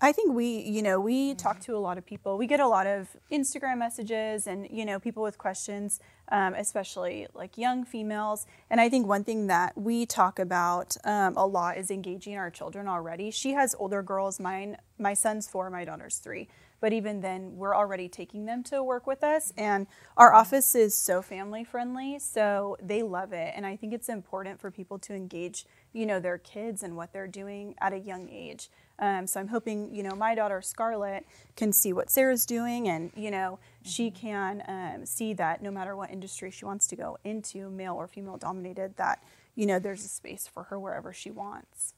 I 0.00 0.12
think 0.12 0.34
we, 0.34 0.58
you 0.58 0.82
know, 0.82 0.98
we 1.00 1.34
talk 1.34 1.60
to 1.60 1.76
a 1.76 1.78
lot 1.78 1.98
of 1.98 2.04
people. 2.04 2.36
We 2.36 2.46
get 2.46 2.60
a 2.60 2.66
lot 2.66 2.86
of 2.86 3.08
Instagram 3.32 3.78
messages 3.78 4.46
and, 4.46 4.68
you 4.70 4.84
know, 4.84 4.98
people 4.98 5.22
with 5.22 5.38
questions, 5.38 6.00
um, 6.30 6.54
especially 6.54 7.26
like 7.32 7.56
young 7.56 7.84
females. 7.84 8.44
And 8.70 8.80
I 8.80 8.88
think 8.88 9.06
one 9.06 9.24
thing 9.24 9.46
that 9.46 9.78
we 9.78 10.04
talk 10.04 10.38
about 10.38 10.96
um, 11.04 11.36
a 11.36 11.46
lot 11.46 11.78
is 11.78 11.90
engaging 11.90 12.36
our 12.36 12.50
children 12.50 12.88
already. 12.88 13.30
She 13.30 13.52
has 13.52 13.74
older 13.78 14.02
girls. 14.02 14.40
Mine, 14.40 14.76
my 14.98 15.14
son's 15.14 15.46
four, 15.46 15.70
my 15.70 15.84
daughter's 15.84 16.18
three. 16.18 16.48
But 16.84 16.92
even 16.92 17.22
then, 17.22 17.56
we're 17.56 17.74
already 17.74 18.10
taking 18.10 18.44
them 18.44 18.62
to 18.64 18.82
work 18.82 19.06
with 19.06 19.24
us. 19.24 19.54
And 19.56 19.86
our 20.18 20.34
office 20.34 20.74
is 20.74 20.94
so 20.94 21.22
family 21.22 21.64
friendly. 21.64 22.18
So 22.18 22.76
they 22.78 23.02
love 23.02 23.32
it. 23.32 23.54
And 23.56 23.64
I 23.64 23.74
think 23.74 23.94
it's 23.94 24.10
important 24.10 24.60
for 24.60 24.70
people 24.70 24.98
to 24.98 25.14
engage, 25.14 25.64
you 25.94 26.04
know, 26.04 26.20
their 26.20 26.36
kids 26.36 26.82
and 26.82 26.94
what 26.94 27.10
they're 27.10 27.26
doing 27.26 27.74
at 27.80 27.94
a 27.94 27.98
young 27.98 28.28
age. 28.28 28.68
Um, 28.98 29.26
so 29.26 29.40
I'm 29.40 29.48
hoping, 29.48 29.94
you 29.94 30.02
know, 30.02 30.14
my 30.14 30.34
daughter 30.34 30.60
Scarlett 30.60 31.26
can 31.56 31.72
see 31.72 31.94
what 31.94 32.10
Sarah's 32.10 32.44
doing, 32.44 32.86
and 32.86 33.10
you 33.16 33.30
know, 33.30 33.58
she 33.82 34.10
can 34.10 34.62
um, 34.68 35.06
see 35.06 35.32
that 35.32 35.62
no 35.62 35.70
matter 35.70 35.96
what 35.96 36.10
industry 36.10 36.50
she 36.50 36.66
wants 36.66 36.86
to 36.88 36.96
go 36.96 37.16
into, 37.24 37.70
male 37.70 37.94
or 37.94 38.06
female 38.06 38.36
dominated, 38.36 38.98
that 38.98 39.24
you 39.54 39.64
know, 39.64 39.78
there's 39.78 40.04
a 40.04 40.08
space 40.08 40.46
for 40.46 40.64
her 40.64 40.78
wherever 40.78 41.14
she 41.14 41.30
wants. 41.30 41.94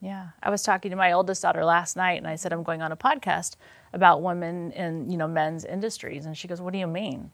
Yeah, 0.00 0.28
I 0.42 0.50
was 0.50 0.62
talking 0.62 0.90
to 0.90 0.96
my 0.96 1.12
oldest 1.12 1.42
daughter 1.42 1.64
last 1.64 1.96
night, 1.96 2.18
and 2.18 2.26
I 2.26 2.36
said 2.36 2.52
I'm 2.52 2.62
going 2.62 2.80
on 2.82 2.90
a 2.92 2.96
podcast 2.96 3.56
about 3.92 4.22
women 4.22 4.72
in 4.72 5.10
you 5.10 5.16
know 5.18 5.28
men's 5.28 5.64
industries, 5.64 6.26
and 6.26 6.36
she 6.36 6.48
goes, 6.48 6.60
"What 6.60 6.72
do 6.72 6.78
you 6.78 6.86
mean?" 6.86 7.30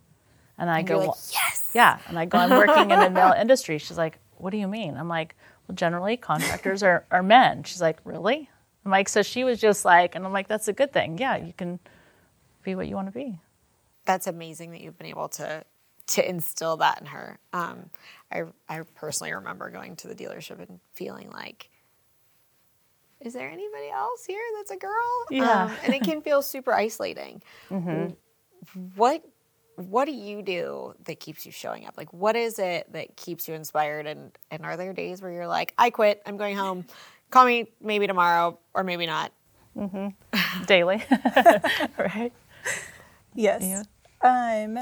And 0.59 0.71
I 0.71 0.79
And 0.81 0.89
go, 0.89 0.99
like, 0.99 1.11
yes. 1.33 1.71
"Yeah," 1.75 1.99
and 2.09 2.19
I 2.19 2.25
go, 2.25 2.39
"I'm 2.39 2.51
working 2.51 2.91
in 2.91 2.99
a 2.99 3.11
male 3.11 3.35
industry." 3.39 3.79
She's 3.79 3.99
like, 3.99 4.19
"What 4.39 4.51
do 4.51 4.57
you 4.57 4.67
mean?" 4.69 4.97
I'm 4.97 5.09
like, 5.09 5.37
"Well, 5.67 5.77
generally 5.77 6.17
contractors 6.17 6.83
are 6.83 7.05
are 7.11 7.23
men." 7.23 7.63
She's 7.63 7.81
like, 7.81 7.99
"Really?" 8.05 8.51
I'm 8.85 8.91
like, 8.91 9.09
"So 9.09 9.23
she 9.23 9.45
was 9.45 9.61
just 9.61 9.85
like," 9.85 10.15
and 10.15 10.25
I'm 10.27 10.33
like, 10.33 10.49
"That's 10.49 10.67
a 10.69 10.73
good 10.73 10.93
thing. 10.93 11.19
Yeah, 11.19 11.37
you 11.37 11.53
can 11.53 11.79
be 12.63 12.75
what 12.75 12.89
you 12.89 12.97
want 12.97 13.09
to 13.09 13.13
be." 13.13 13.39
that's 14.07 14.29
amazing 14.29 14.71
that 14.71 14.81
you've 14.81 14.97
been 14.97 15.09
able 15.09 15.29
to 15.29 15.65
to 16.07 16.29
instill 16.29 16.77
that 16.77 17.01
in 17.01 17.07
her. 17.07 17.39
Um, 17.53 17.91
I 18.31 18.45
I 18.69 18.83
personally 18.95 19.33
remember 19.33 19.69
going 19.71 19.97
to 19.97 20.09
the 20.09 20.15
dealership 20.15 20.61
and 20.61 20.79
feeling 20.95 21.29
like, 21.31 21.69
is 23.21 23.33
there 23.33 23.49
anybody 23.49 23.91
else 23.91 24.25
here 24.25 24.41
that's 24.57 24.71
a 24.71 24.77
girl? 24.77 25.25
Yeah. 25.31 25.65
um, 25.65 25.73
and 25.85 25.95
it 25.95 26.03
can 26.03 26.23
feel 26.23 26.43
super 26.43 26.73
isolating. 26.73 27.43
What 28.97 29.23
what 29.77 30.07
do 30.07 30.13
you 30.13 30.43
do 30.43 30.95
that 31.05 31.21
keeps 31.21 31.45
you 31.47 31.53
showing 31.53 31.87
up? 31.87 31.95
Like, 31.97 32.13
what 32.13 32.35
is 32.35 32.59
it 32.59 32.91
that 32.95 33.17
keeps 33.17 33.47
you 33.47 33.55
inspired? 33.55 34.07
And 34.07 34.33
and 34.51 34.65
are 34.65 34.77
there 34.77 34.93
days 34.93 35.21
where 35.23 35.31
you're 35.31 35.47
like, 35.47 35.75
I 35.79 35.91
quit, 35.91 36.23
I'm 36.27 36.37
going 36.37 36.57
home. 36.57 36.87
Call 37.31 37.45
me 37.47 37.67
maybe 37.81 38.07
tomorrow 38.07 38.59
or 38.75 38.83
maybe 38.85 39.07
not. 39.07 39.33
Daily, 40.67 41.05
right? 41.99 42.33
Yes. 43.35 43.63
Yeah. 43.63 43.83
Um, 44.23 44.79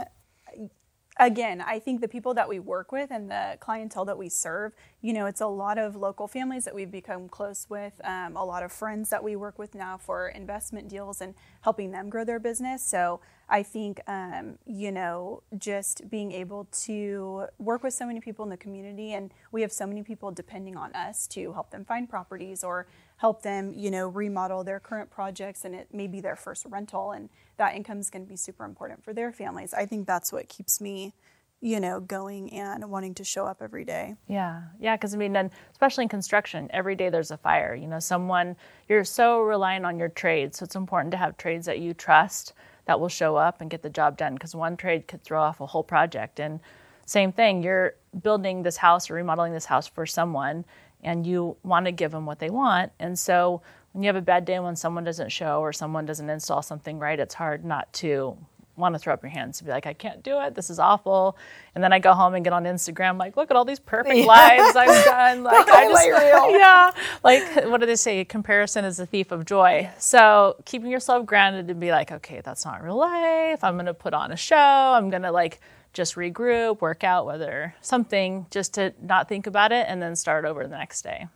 again, 1.19 1.61
I 1.61 1.79
think 1.79 2.01
the 2.01 2.09
people 2.09 2.35
that 2.35 2.49
we 2.49 2.59
work 2.59 2.91
with 2.91 3.11
and 3.11 3.31
the 3.31 3.57
clientele 3.61 4.05
that 4.07 4.19
we 4.19 4.29
serve, 4.29 4.73
you 5.01 5.13
know, 5.13 5.27
it's 5.27 5.41
a 5.41 5.47
lot 5.47 5.79
of 5.79 5.95
local 5.95 6.27
families 6.27 6.65
that 6.65 6.75
we've 6.75 6.91
become 6.91 7.29
close 7.29 7.67
with, 7.71 8.01
um, 8.05 8.37
a 8.37 8.45
lot 8.45 8.63
of 8.63 8.73
friends 8.73 9.11
that 9.11 9.23
we 9.23 9.37
work 9.37 9.59
with 9.59 9.75
now 9.75 9.97
for 9.97 10.29
investment 10.29 10.89
deals 10.89 11.21
and 11.21 11.35
helping 11.61 11.93
them 11.93 12.11
grow 12.11 12.25
their 12.25 12.41
business. 12.41 12.83
So 12.83 13.21
I 13.49 13.63
think, 13.63 14.01
um, 14.09 14.59
you 14.67 14.91
know, 14.91 15.43
just 15.57 16.11
being 16.11 16.33
able 16.33 16.67
to 16.85 17.47
work 17.59 17.85
with 17.85 17.95
so 17.95 18.07
many 18.07 18.21
people 18.21 18.43
in 18.43 18.51
the 18.51 18.57
community, 18.57 19.13
and 19.13 19.33
we 19.53 19.63
have 19.63 19.73
so 19.73 19.87
many 19.87 20.03
people 20.03 20.33
depending 20.33 20.77
on 20.77 20.93
us 20.95 21.27
to 21.29 21.53
help 21.53 21.71
them 21.71 21.85
find 21.85 22.09
properties 22.09 22.65
or 22.65 22.87
help 23.19 23.43
them, 23.43 23.73
you 23.75 23.91
know, 23.91 24.09
remodel 24.09 24.65
their 24.65 24.81
current 24.81 25.11
projects, 25.11 25.65
and 25.65 25.75
it 25.75 25.89
may 25.93 26.07
be 26.07 26.21
their 26.21 26.37
first 26.37 26.67
rental, 26.69 27.13
and 27.13 27.29
that 27.57 27.75
income 27.75 28.01
is 28.01 28.11
going 28.11 28.25
to 28.25 28.29
be 28.29 28.37
super 28.37 28.65
important 28.65 29.05
for 29.05 29.13
their 29.13 29.33
families. 29.33 29.73
I 29.75 29.87
think 29.87 30.07
that's 30.07 30.33
what 30.33 30.49
keeps 30.49 30.81
me, 30.81 31.15
you 31.61 31.81
know, 31.81 32.01
going 32.01 32.53
and 32.53 32.91
wanting 32.91 33.15
to 33.15 33.25
show 33.25 33.47
up 33.47 33.63
every 33.63 33.85
day. 33.85 34.17
Yeah, 34.29 34.63
yeah, 34.79 34.97
because 34.97 35.15
I 35.15 35.19
mean, 35.19 35.37
especially 35.73 36.03
in 36.03 36.09
construction, 36.09 36.69
every 36.73 36.95
day 36.95 37.11
there's 37.11 37.31
a 37.31 37.37
fire. 37.37 37.75
You 37.75 37.87
know, 37.87 38.01
someone 38.01 38.57
you're 38.89 39.05
so 39.05 39.41
reliant 39.41 39.87
on 39.87 39.99
your 39.99 40.09
trade, 40.09 40.55
so 40.55 40.65
it's 40.65 40.77
important 40.77 41.13
to 41.13 41.17
have 41.17 41.37
trades 41.37 41.67
that 41.67 41.79
you 41.79 41.95
trust 41.95 42.53
that 42.87 43.01
will 43.01 43.09
show 43.09 43.37
up 43.37 43.61
and 43.61 43.71
get 43.71 43.83
the 43.83 43.89
job 43.89 44.19
done. 44.19 44.35
Because 44.35 44.55
one 44.55 44.77
trade 44.77 45.09
could 45.09 45.23
throw 45.23 45.41
off 45.41 45.61
a 45.61 45.67
whole 45.67 45.85
project. 45.85 46.39
And 46.39 46.61
same 47.07 47.33
thing, 47.33 47.63
you're 47.63 47.95
building 48.23 48.63
this 48.63 48.77
house 48.77 49.11
or 49.11 49.15
remodeling 49.15 49.53
this 49.53 49.67
house 49.67 49.87
for 49.87 50.07
someone, 50.07 50.65
and 51.03 51.27
you 51.27 51.57
want 51.63 51.87
to 51.87 51.93
give 51.93 52.11
them 52.11 52.27
what 52.27 52.39
they 52.39 52.51
want. 52.51 52.93
And 52.99 53.19
so 53.19 53.63
when 53.95 54.03
you 54.03 54.09
have 54.09 54.17
a 54.17 54.23
bad 54.23 54.45
day 54.45 54.59
when 54.59 54.75
someone 54.75 55.05
doesn't 55.05 55.31
show 55.31 55.61
or 55.61 55.73
someone 55.73 56.05
doesn't 56.05 56.29
install 56.29 56.63
something 56.63 56.99
right, 56.99 57.21
it's 57.21 57.35
hard 57.35 57.65
not 57.65 57.93
to 57.95 58.37
want 58.75 58.93
to 58.93 58.99
throw 58.99 59.15
up 59.15 59.23
your 59.23 59.31
hands 59.31 59.61
and 59.61 59.67
be 59.67 59.73
like, 59.73 59.87
I 59.87 59.93
can't 59.93 60.21
do 60.25 60.41
it. 60.41 60.57
This 60.57 60.69
is 60.69 60.81
awful. 60.81 61.39
And 61.77 61.85
then 61.85 61.93
I 61.93 62.01
go 62.01 62.13
home 62.13 62.35
and 62.35 62.43
get 62.43 62.53
on 62.53 62.65
Instagram, 62.65 63.21
like, 63.21 63.37
look 63.37 63.53
at 63.53 63.57
all 63.57 63.65
these 63.65 63.79
perfect 63.79 64.27
lives 64.27 64.75
I've 64.75 65.05
done. 65.05 65.45
Like, 65.45 65.69
I 65.69 65.87
just, 65.89 66.09
yeah. 66.51 66.91
Like, 67.23 67.67
what 67.71 67.79
do 67.79 67.87
they 67.87 67.95
say? 67.95 68.25
Comparison 68.25 68.85
is 68.85 68.97
the 68.97 69.07
thief 69.07 69.31
of 69.31 69.45
joy. 69.45 69.89
So 69.99 70.57
keeping 70.65 70.91
yourself 70.91 71.25
grounded 71.25 71.71
and 71.71 71.79
be 71.79 71.93
like, 71.93 72.11
okay, 72.11 72.41
that's 72.45 72.65
not 72.65 72.83
real 72.83 72.97
life. 72.97 73.63
I'm 73.63 73.75
going 73.75 73.87
to 73.87 73.95
put 73.95 74.13
on 74.13 74.33
a 74.33 74.37
show. 74.37 74.57
I'm 74.57 75.09
going 75.09 75.23
to 75.23 75.31
like 75.31 75.61
just 75.93 76.17
regroup, 76.17 76.81
work 76.81 77.05
out, 77.05 77.27
whether 77.27 77.77
something, 77.81 78.47
just 78.51 78.75
to 78.75 78.93
not 79.01 79.29
think 79.29 79.47
about 79.47 79.71
it 79.71 79.87
and 79.89 80.03
then 80.03 80.17
start 80.17 80.45
over 80.45 80.67
the 80.67 80.77
next 80.77 81.03
day. 81.03 81.29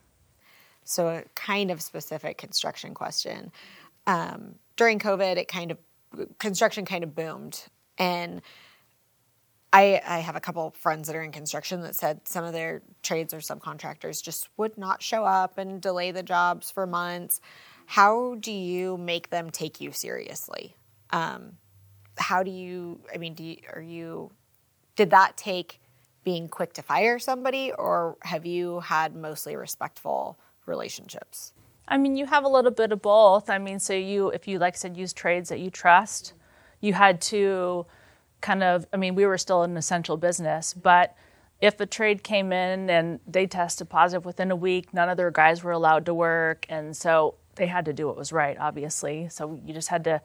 So, 0.88 1.08
a 1.08 1.22
kind 1.34 1.70
of 1.70 1.82
specific 1.82 2.38
construction 2.38 2.94
question. 2.94 3.52
Um, 4.06 4.54
during 4.76 4.98
COVID, 4.98 5.36
it 5.36 5.46
kind 5.46 5.70
of 5.70 5.78
construction 6.38 6.86
kind 6.86 7.04
of 7.04 7.14
boomed, 7.14 7.62
and 7.98 8.40
I, 9.70 10.00
I 10.02 10.20
have 10.20 10.34
a 10.34 10.40
couple 10.40 10.70
friends 10.70 11.08
that 11.08 11.14
are 11.16 11.22
in 11.22 11.30
construction 11.30 11.82
that 11.82 11.94
said 11.94 12.26
some 12.26 12.42
of 12.42 12.54
their 12.54 12.80
trades 13.02 13.34
or 13.34 13.38
subcontractors 13.40 14.22
just 14.22 14.48
would 14.56 14.78
not 14.78 15.02
show 15.02 15.26
up 15.26 15.58
and 15.58 15.78
delay 15.78 16.10
the 16.10 16.22
jobs 16.22 16.70
for 16.70 16.86
months. 16.86 17.42
How 17.84 18.36
do 18.36 18.50
you 18.50 18.96
make 18.96 19.28
them 19.28 19.50
take 19.50 19.82
you 19.82 19.92
seriously? 19.92 20.74
Um, 21.10 21.58
how 22.16 22.42
do 22.42 22.50
you? 22.50 23.00
I 23.14 23.18
mean, 23.18 23.34
do 23.34 23.44
you, 23.44 23.58
are 23.74 23.82
you? 23.82 24.30
Did 24.96 25.10
that 25.10 25.36
take 25.36 25.82
being 26.24 26.48
quick 26.48 26.72
to 26.74 26.82
fire 26.82 27.18
somebody, 27.18 27.72
or 27.72 28.16
have 28.22 28.46
you 28.46 28.80
had 28.80 29.14
mostly 29.14 29.54
respectful 29.54 30.38
relationships? 30.68 31.52
I 31.86 31.96
mean, 31.96 32.16
you 32.16 32.26
have 32.26 32.44
a 32.44 32.48
little 32.48 32.70
bit 32.70 32.92
of 32.92 33.02
both. 33.02 33.48
I 33.48 33.58
mean, 33.58 33.78
so 33.78 33.94
you, 33.94 34.28
if 34.28 34.46
you, 34.46 34.58
like 34.58 34.74
I 34.74 34.76
said, 34.76 34.96
use 34.96 35.12
trades 35.12 35.48
that 35.48 35.58
you 35.58 35.70
trust, 35.70 36.34
you 36.80 36.92
had 36.92 37.20
to 37.22 37.86
kind 38.40 38.62
of, 38.62 38.86
I 38.92 38.96
mean, 38.96 39.14
we 39.14 39.26
were 39.26 39.38
still 39.38 39.62
an 39.62 39.76
essential 39.76 40.16
business, 40.16 40.74
but 40.74 41.16
if 41.60 41.80
a 41.80 41.86
trade 41.86 42.22
came 42.22 42.52
in 42.52 42.88
and 42.88 43.20
they 43.26 43.46
tested 43.46 43.88
positive 43.88 44.24
within 44.24 44.50
a 44.50 44.56
week, 44.56 44.94
none 44.94 45.08
of 45.08 45.16
their 45.16 45.30
guys 45.30 45.64
were 45.64 45.72
allowed 45.72 46.06
to 46.06 46.14
work, 46.14 46.66
and 46.68 46.96
so 46.96 47.34
they 47.56 47.66
had 47.66 47.84
to 47.86 47.92
do 47.92 48.06
what 48.06 48.16
was 48.16 48.32
right, 48.32 48.56
obviously. 48.58 49.28
So 49.28 49.60
you 49.64 49.74
just 49.74 49.88
had 49.88 50.04
to 50.04 50.20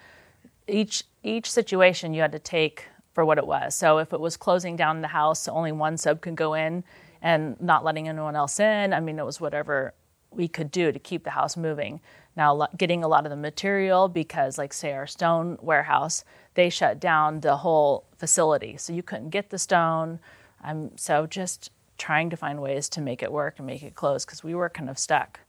each 0.67 1.03
each 1.23 1.51
situation 1.51 2.13
you 2.13 2.21
had 2.21 2.31
to 2.33 2.39
take 2.39 2.85
for 3.13 3.25
what 3.25 3.37
it 3.37 3.47
was. 3.47 3.75
So 3.75 3.97
if 3.97 4.13
it 4.13 4.19
was 4.19 4.37
closing 4.37 4.75
down 4.75 5.01
the 5.01 5.07
house, 5.07 5.47
only 5.47 5.71
one 5.71 5.97
sub 5.97 6.21
could 6.21 6.35
go 6.35 6.53
in 6.53 6.83
and 7.21 7.59
not 7.61 7.83
letting 7.83 8.07
anyone 8.07 8.35
else 8.35 8.59
in. 8.59 8.93
I 8.93 8.99
mean, 8.99 9.17
it 9.17 9.25
was 9.25 9.41
whatever 9.41 9.93
we 10.35 10.47
could 10.47 10.71
do 10.71 10.91
to 10.91 10.99
keep 10.99 11.23
the 11.23 11.31
house 11.31 11.55
moving. 11.55 12.01
Now, 12.35 12.67
getting 12.77 13.03
a 13.03 13.07
lot 13.07 13.25
of 13.25 13.29
the 13.29 13.35
material 13.35 14.07
because, 14.07 14.57
like, 14.57 14.73
say, 14.73 14.93
our 14.93 15.05
stone 15.05 15.57
warehouse, 15.61 16.23
they 16.55 16.69
shut 16.69 16.99
down 16.99 17.41
the 17.41 17.57
whole 17.57 18.05
facility, 18.17 18.77
so 18.77 18.91
you 18.93 19.03
couldn't 19.03 19.29
get 19.29 19.49
the 19.49 19.59
stone. 19.59 20.19
I'm 20.61 20.97
so 20.97 21.27
just 21.27 21.69
trying 21.97 22.29
to 22.31 22.37
find 22.37 22.61
ways 22.61 22.89
to 22.89 23.01
make 23.01 23.21
it 23.21 23.31
work 23.31 23.55
and 23.59 23.67
make 23.67 23.83
it 23.83 23.95
close 23.95 24.25
because 24.25 24.43
we 24.43 24.55
were 24.55 24.69
kind 24.69 24.89
of 24.89 24.97
stuck. 24.97 25.41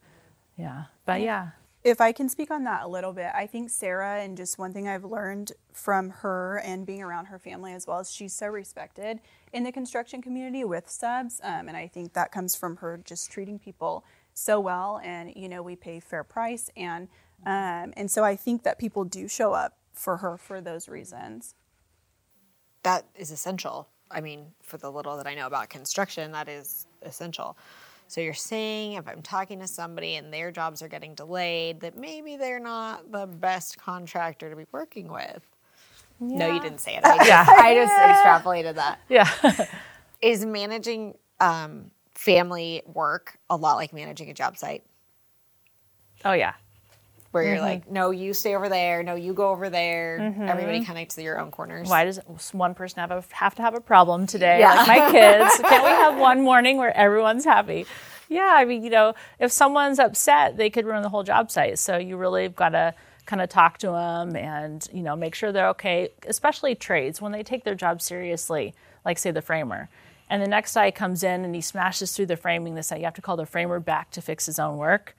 Yeah, 0.56 0.84
but 1.06 1.20
yeah. 1.20 1.50
If 1.82 2.00
I 2.00 2.12
can 2.12 2.30
speak 2.30 2.50
on 2.50 2.64
that 2.64 2.84
a 2.84 2.88
little 2.88 3.12
bit, 3.12 3.30
I 3.34 3.46
think 3.46 3.68
Sarah, 3.68 4.20
and 4.20 4.38
just 4.38 4.58
one 4.58 4.72
thing 4.72 4.88
I've 4.88 5.04
learned 5.04 5.52
from 5.74 6.08
her 6.08 6.58
and 6.64 6.86
being 6.86 7.02
around 7.02 7.26
her 7.26 7.38
family 7.38 7.74
as 7.74 7.86
well, 7.86 8.00
is 8.00 8.10
she's 8.10 8.32
so 8.32 8.46
respected 8.46 9.20
in 9.52 9.64
the 9.64 9.72
construction 9.72 10.22
community 10.22 10.64
with 10.64 10.88
subs. 10.88 11.40
Um, 11.42 11.68
and 11.68 11.76
I 11.76 11.88
think 11.88 12.14
that 12.14 12.32
comes 12.32 12.56
from 12.56 12.76
her 12.76 13.00
just 13.04 13.30
treating 13.30 13.58
people 13.58 14.02
so 14.34 14.60
well. 14.60 15.00
And, 15.02 15.32
you 15.34 15.48
know, 15.48 15.62
we 15.62 15.76
pay 15.76 16.00
fair 16.00 16.24
price. 16.24 16.70
And, 16.76 17.08
um, 17.46 17.94
and 17.96 18.10
so 18.10 18.24
I 18.24 18.36
think 18.36 18.64
that 18.64 18.78
people 18.78 19.04
do 19.04 19.28
show 19.28 19.52
up 19.52 19.78
for 19.92 20.18
her 20.18 20.36
for 20.36 20.60
those 20.60 20.88
reasons. 20.88 21.54
That 22.82 23.06
is 23.14 23.30
essential. 23.30 23.88
I 24.10 24.20
mean, 24.20 24.46
for 24.62 24.76
the 24.76 24.90
little 24.90 25.16
that 25.16 25.26
I 25.26 25.34
know 25.34 25.46
about 25.46 25.70
construction, 25.70 26.32
that 26.32 26.48
is 26.48 26.86
essential. 27.02 27.56
So 28.06 28.20
you're 28.20 28.34
saying 28.34 28.92
if 28.92 29.08
I'm 29.08 29.22
talking 29.22 29.60
to 29.60 29.66
somebody 29.66 30.16
and 30.16 30.32
their 30.32 30.50
jobs 30.50 30.82
are 30.82 30.88
getting 30.88 31.14
delayed, 31.14 31.80
that 31.80 31.96
maybe 31.96 32.36
they're 32.36 32.60
not 32.60 33.10
the 33.10 33.26
best 33.26 33.78
contractor 33.78 34.50
to 34.50 34.56
be 34.56 34.66
working 34.72 35.10
with. 35.10 35.42
Yeah. 36.20 36.38
No, 36.38 36.54
you 36.54 36.60
didn't 36.60 36.80
say 36.80 36.96
it. 36.96 37.04
I 37.04 37.16
just, 37.16 37.28
yeah. 37.28 37.46
I 37.48 37.74
just 37.74 37.92
extrapolated 37.94 38.74
that. 38.74 39.00
Yeah. 39.08 39.66
is 40.22 40.44
managing 40.44 41.16
um, 41.40 41.90
family 42.14 42.82
work 42.86 43.38
a 43.50 43.56
lot 43.56 43.76
like 43.76 43.92
managing 43.92 44.30
a 44.30 44.34
job 44.34 44.56
site? 44.56 44.84
Oh 46.24 46.32
yeah. 46.32 46.54
Where 47.30 47.42
mm-hmm. 47.42 47.52
you're 47.52 47.62
like, 47.62 47.90
no, 47.90 48.10
you 48.10 48.32
stay 48.32 48.54
over 48.54 48.68
there. 48.68 49.02
No, 49.02 49.16
you 49.16 49.34
go 49.34 49.50
over 49.50 49.68
there. 49.68 50.18
Mm-hmm. 50.20 50.42
Everybody 50.42 50.84
connects 50.84 51.16
to 51.16 51.22
your 51.22 51.40
own 51.40 51.50
corners. 51.50 51.88
Why 51.88 52.04
does 52.04 52.20
one 52.52 52.74
person 52.74 53.00
have 53.00 53.10
a, 53.10 53.24
have 53.32 53.56
to 53.56 53.62
have 53.62 53.74
a 53.74 53.80
problem 53.80 54.26
today? 54.28 54.60
Yeah. 54.60 54.74
Like 54.74 54.86
my 54.86 55.10
kids. 55.10 55.60
Can't 55.68 55.84
we 55.84 55.90
have 55.90 56.16
one 56.16 56.42
morning 56.42 56.76
where 56.76 56.96
everyone's 56.96 57.44
happy? 57.44 57.86
Yeah, 58.28 58.54
I 58.56 58.64
mean, 58.64 58.84
you 58.84 58.90
know, 58.90 59.14
if 59.38 59.50
someone's 59.52 59.98
upset, 59.98 60.56
they 60.56 60.70
could 60.70 60.86
ruin 60.86 61.02
the 61.02 61.08
whole 61.08 61.24
job 61.24 61.50
site. 61.50 61.78
So 61.78 61.96
you 61.96 62.16
really 62.16 62.48
got 62.48 62.70
to 62.70 62.94
kind 63.26 63.42
of 63.42 63.48
talk 63.48 63.78
to 63.78 63.86
them 63.86 64.36
and 64.36 64.86
you 64.92 65.02
know 65.02 65.16
make 65.16 65.34
sure 65.34 65.50
they're 65.50 65.70
okay. 65.70 66.10
Especially 66.26 66.74
trades 66.74 67.20
when 67.20 67.32
they 67.32 67.42
take 67.42 67.64
their 67.64 67.74
job 67.74 68.00
seriously, 68.00 68.74
like 69.04 69.18
say 69.18 69.30
the 69.30 69.42
framer. 69.42 69.88
And 70.28 70.42
the 70.42 70.48
next 70.48 70.74
guy 70.74 70.90
comes 70.90 71.22
in 71.22 71.44
and 71.44 71.54
he 71.54 71.60
smashes 71.60 72.12
through 72.12 72.26
the 72.26 72.36
framing. 72.36 72.74
This 72.74 72.90
you 72.90 73.04
have 73.04 73.14
to 73.14 73.22
call 73.22 73.36
the 73.36 73.46
framer 73.46 73.80
back 73.80 74.10
to 74.12 74.22
fix 74.22 74.46
his 74.46 74.58
own 74.58 74.78
work. 74.78 75.16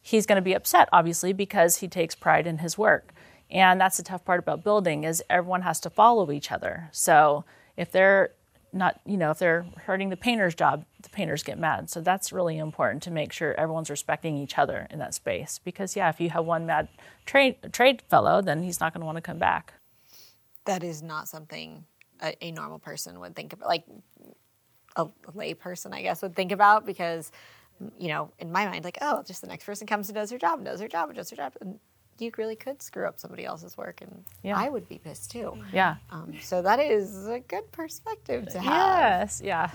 He's 0.00 0.26
going 0.26 0.36
to 0.36 0.42
be 0.42 0.52
upset 0.52 0.88
obviously 0.92 1.32
because 1.32 1.78
he 1.78 1.88
takes 1.88 2.14
pride 2.14 2.46
in 2.46 2.58
his 2.58 2.76
work. 2.76 3.12
And 3.50 3.80
that's 3.80 3.98
the 3.98 4.02
tough 4.02 4.24
part 4.24 4.40
about 4.40 4.64
building 4.64 5.04
is 5.04 5.22
everyone 5.28 5.62
has 5.62 5.78
to 5.80 5.90
follow 5.90 6.30
each 6.32 6.50
other. 6.50 6.88
So 6.92 7.44
if 7.76 7.90
they're 7.92 8.32
not 8.74 8.98
you 9.04 9.18
know 9.18 9.30
if 9.30 9.38
they're 9.38 9.66
hurting 9.84 10.08
the 10.08 10.16
painter's 10.16 10.54
job 10.54 10.86
the 11.02 11.10
painters 11.10 11.42
get 11.42 11.58
mad. 11.58 11.90
So 11.90 12.00
that's 12.00 12.32
really 12.32 12.56
important 12.56 13.02
to 13.02 13.10
make 13.10 13.32
sure 13.32 13.54
everyone's 13.54 13.90
respecting 13.90 14.38
each 14.38 14.56
other 14.58 14.86
in 14.90 14.98
that 14.98 15.14
space. 15.14 15.60
Because 15.62 15.96
yeah 15.96 16.08
if 16.08 16.20
you 16.20 16.30
have 16.30 16.44
one 16.44 16.66
mad 16.66 16.88
trade 17.26 17.56
trade 17.72 18.02
fellow 18.08 18.40
then 18.42 18.62
he's 18.62 18.80
not 18.80 18.92
going 18.92 19.00
to 19.00 19.06
want 19.06 19.16
to 19.16 19.22
come 19.22 19.38
back. 19.38 19.74
That 20.64 20.82
is 20.82 21.02
not 21.02 21.28
something 21.28 21.84
a, 22.22 22.34
a 22.44 22.52
normal 22.52 22.78
person 22.78 23.20
would 23.20 23.36
think 23.36 23.52
about 23.52 23.68
like 23.68 23.84
a, 24.96 25.04
a 25.04 25.32
lay 25.34 25.54
person 25.54 25.92
i 25.92 26.02
guess 26.02 26.22
would 26.22 26.34
think 26.34 26.52
about 26.52 26.86
because 26.86 27.32
you 27.98 28.08
know, 28.08 28.30
in 28.38 28.52
my 28.52 28.66
mind, 28.66 28.84
like, 28.84 28.98
oh, 29.00 29.22
just 29.22 29.40
the 29.40 29.46
next 29.46 29.64
person 29.64 29.86
comes 29.86 30.08
and 30.08 30.14
does 30.14 30.30
their 30.30 30.38
job 30.38 30.58
and 30.58 30.66
does 30.66 30.78
their 30.78 30.88
job 30.88 31.08
and 31.08 31.16
does 31.16 31.30
their 31.30 31.36
job. 31.36 31.54
And 31.60 31.78
you 32.18 32.30
really 32.36 32.56
could 32.56 32.82
screw 32.82 33.06
up 33.06 33.18
somebody 33.18 33.44
else's 33.44 33.76
work, 33.76 34.00
and 34.00 34.24
yeah. 34.42 34.56
I 34.56 34.68
would 34.68 34.88
be 34.88 34.98
pissed 34.98 35.30
too. 35.30 35.58
Yeah. 35.72 35.96
Um, 36.10 36.34
so 36.40 36.62
that 36.62 36.78
is 36.78 37.26
a 37.26 37.40
good 37.40 37.70
perspective 37.72 38.48
to 38.50 38.60
have. 38.60 39.20
Yes. 39.22 39.42
Yeah. 39.44 39.70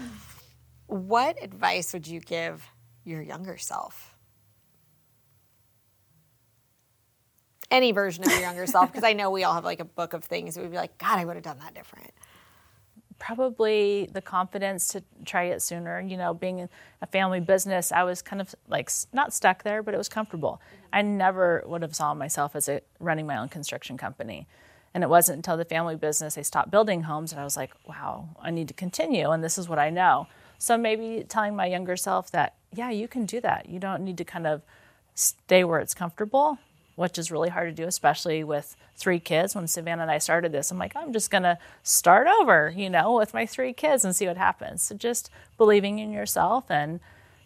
What 0.86 1.42
advice 1.44 1.92
would 1.94 2.08
you 2.08 2.22
give 2.22 2.66
your 3.04 3.22
younger 3.22 3.58
self? 3.58 4.16
Any 7.70 7.92
version 7.92 8.24
of 8.24 8.32
your 8.32 8.40
younger 8.40 8.66
self, 8.66 8.90
because 8.90 9.04
I 9.04 9.12
know 9.12 9.30
we 9.30 9.44
all 9.44 9.54
have 9.54 9.66
like 9.66 9.82
a 9.82 9.86
book 9.86 10.14
of 10.14 10.24
things 10.24 10.56
that 10.56 10.62
we'd 10.62 10.72
be 10.72 10.78
like, 10.78 10.98
God, 10.98 11.20
I 11.20 11.26
would 11.26 11.36
have 11.36 11.44
done 11.44 11.60
that 11.60 11.74
different 11.74 12.12
probably 13.20 14.10
the 14.12 14.22
confidence 14.22 14.88
to 14.90 15.04
try 15.26 15.44
it 15.44 15.62
sooner. 15.62 16.00
You 16.00 16.18
know, 16.18 16.34
being 16.34 16.70
a 17.02 17.08
family 17.08 17.40
business, 17.40 17.92
I 17.92 18.04
was 18.04 18.22
kind 18.22 18.42
of 18.42 18.54
like 18.68 18.90
not 19.14 19.34
stuck 19.34 19.64
there, 19.64 19.84
but 19.84 19.94
it 19.94 19.98
was 19.98 20.10
comfortable. 20.10 20.62
I 20.92 21.02
never 21.02 21.64
would 21.66 21.82
have 21.82 21.96
saw 21.96 22.14
myself 22.14 22.56
as 22.56 22.70
a, 22.70 22.82
running 23.00 23.28
my 23.28 23.38
own 23.38 23.50
construction 23.50 23.98
company. 23.98 24.48
And 24.94 25.04
it 25.04 25.10
wasn't 25.10 25.38
until 25.38 25.58
the 25.58 25.66
family 25.66 25.96
business 25.96 26.38
I 26.38 26.42
stopped 26.42 26.72
building 26.72 27.04
homes 27.04 27.32
and 27.32 27.40
I 27.40 27.44
was 27.44 27.58
like, 27.58 27.72
wow, 27.88 28.30
I 28.42 28.52
need 28.52 28.68
to 28.70 28.74
continue 28.74 29.30
and 29.30 29.44
this 29.44 29.58
is 29.58 29.70
what 29.70 29.80
I 29.80 29.90
know. 29.90 30.28
So 30.58 30.78
maybe 30.78 31.24
telling 31.28 31.56
my 31.56 31.68
younger 31.68 31.96
self 31.96 32.32
that, 32.32 32.56
yeah, 32.74 32.90
you 32.90 33.08
can 33.08 33.26
do 33.26 33.40
that. 33.42 33.70
You 33.70 33.80
don't 33.80 34.04
need 34.04 34.18
to 34.18 34.24
kind 34.24 34.48
of 34.48 34.64
stay 35.14 35.64
where 35.64 35.80
it's 35.80 35.94
comfortable 35.94 36.58
which 36.98 37.20
is 37.20 37.32
really 37.32 37.50
hard 37.50 37.70
to 37.70 37.84
do, 37.84 37.88
especially 37.88 38.44
with 38.44 38.76
three 38.96 39.20
kids. 39.20 39.54
When 39.54 39.68
Savannah 39.68 40.02
and 40.02 40.10
I 40.10 40.18
started 40.18 40.52
this, 40.52 40.72
I'm 40.72 40.80
like, 40.80 40.96
I'm 40.96 41.14
just 41.14 41.30
going 41.30 41.44
to 41.44 41.60
start 41.84 42.28
over, 42.42 42.74
you 42.76 42.90
know, 42.90 43.16
with 43.16 43.36
my 43.36 43.46
three 43.46 43.72
kids 43.72 44.04
and 44.04 44.16
see 44.16 44.26
what 44.26 44.36
happens. 44.36 44.82
So 44.82 44.96
just 44.96 45.30
believing 45.58 46.00
in 46.00 46.12
yourself. 46.12 46.72
And, 46.72 47.00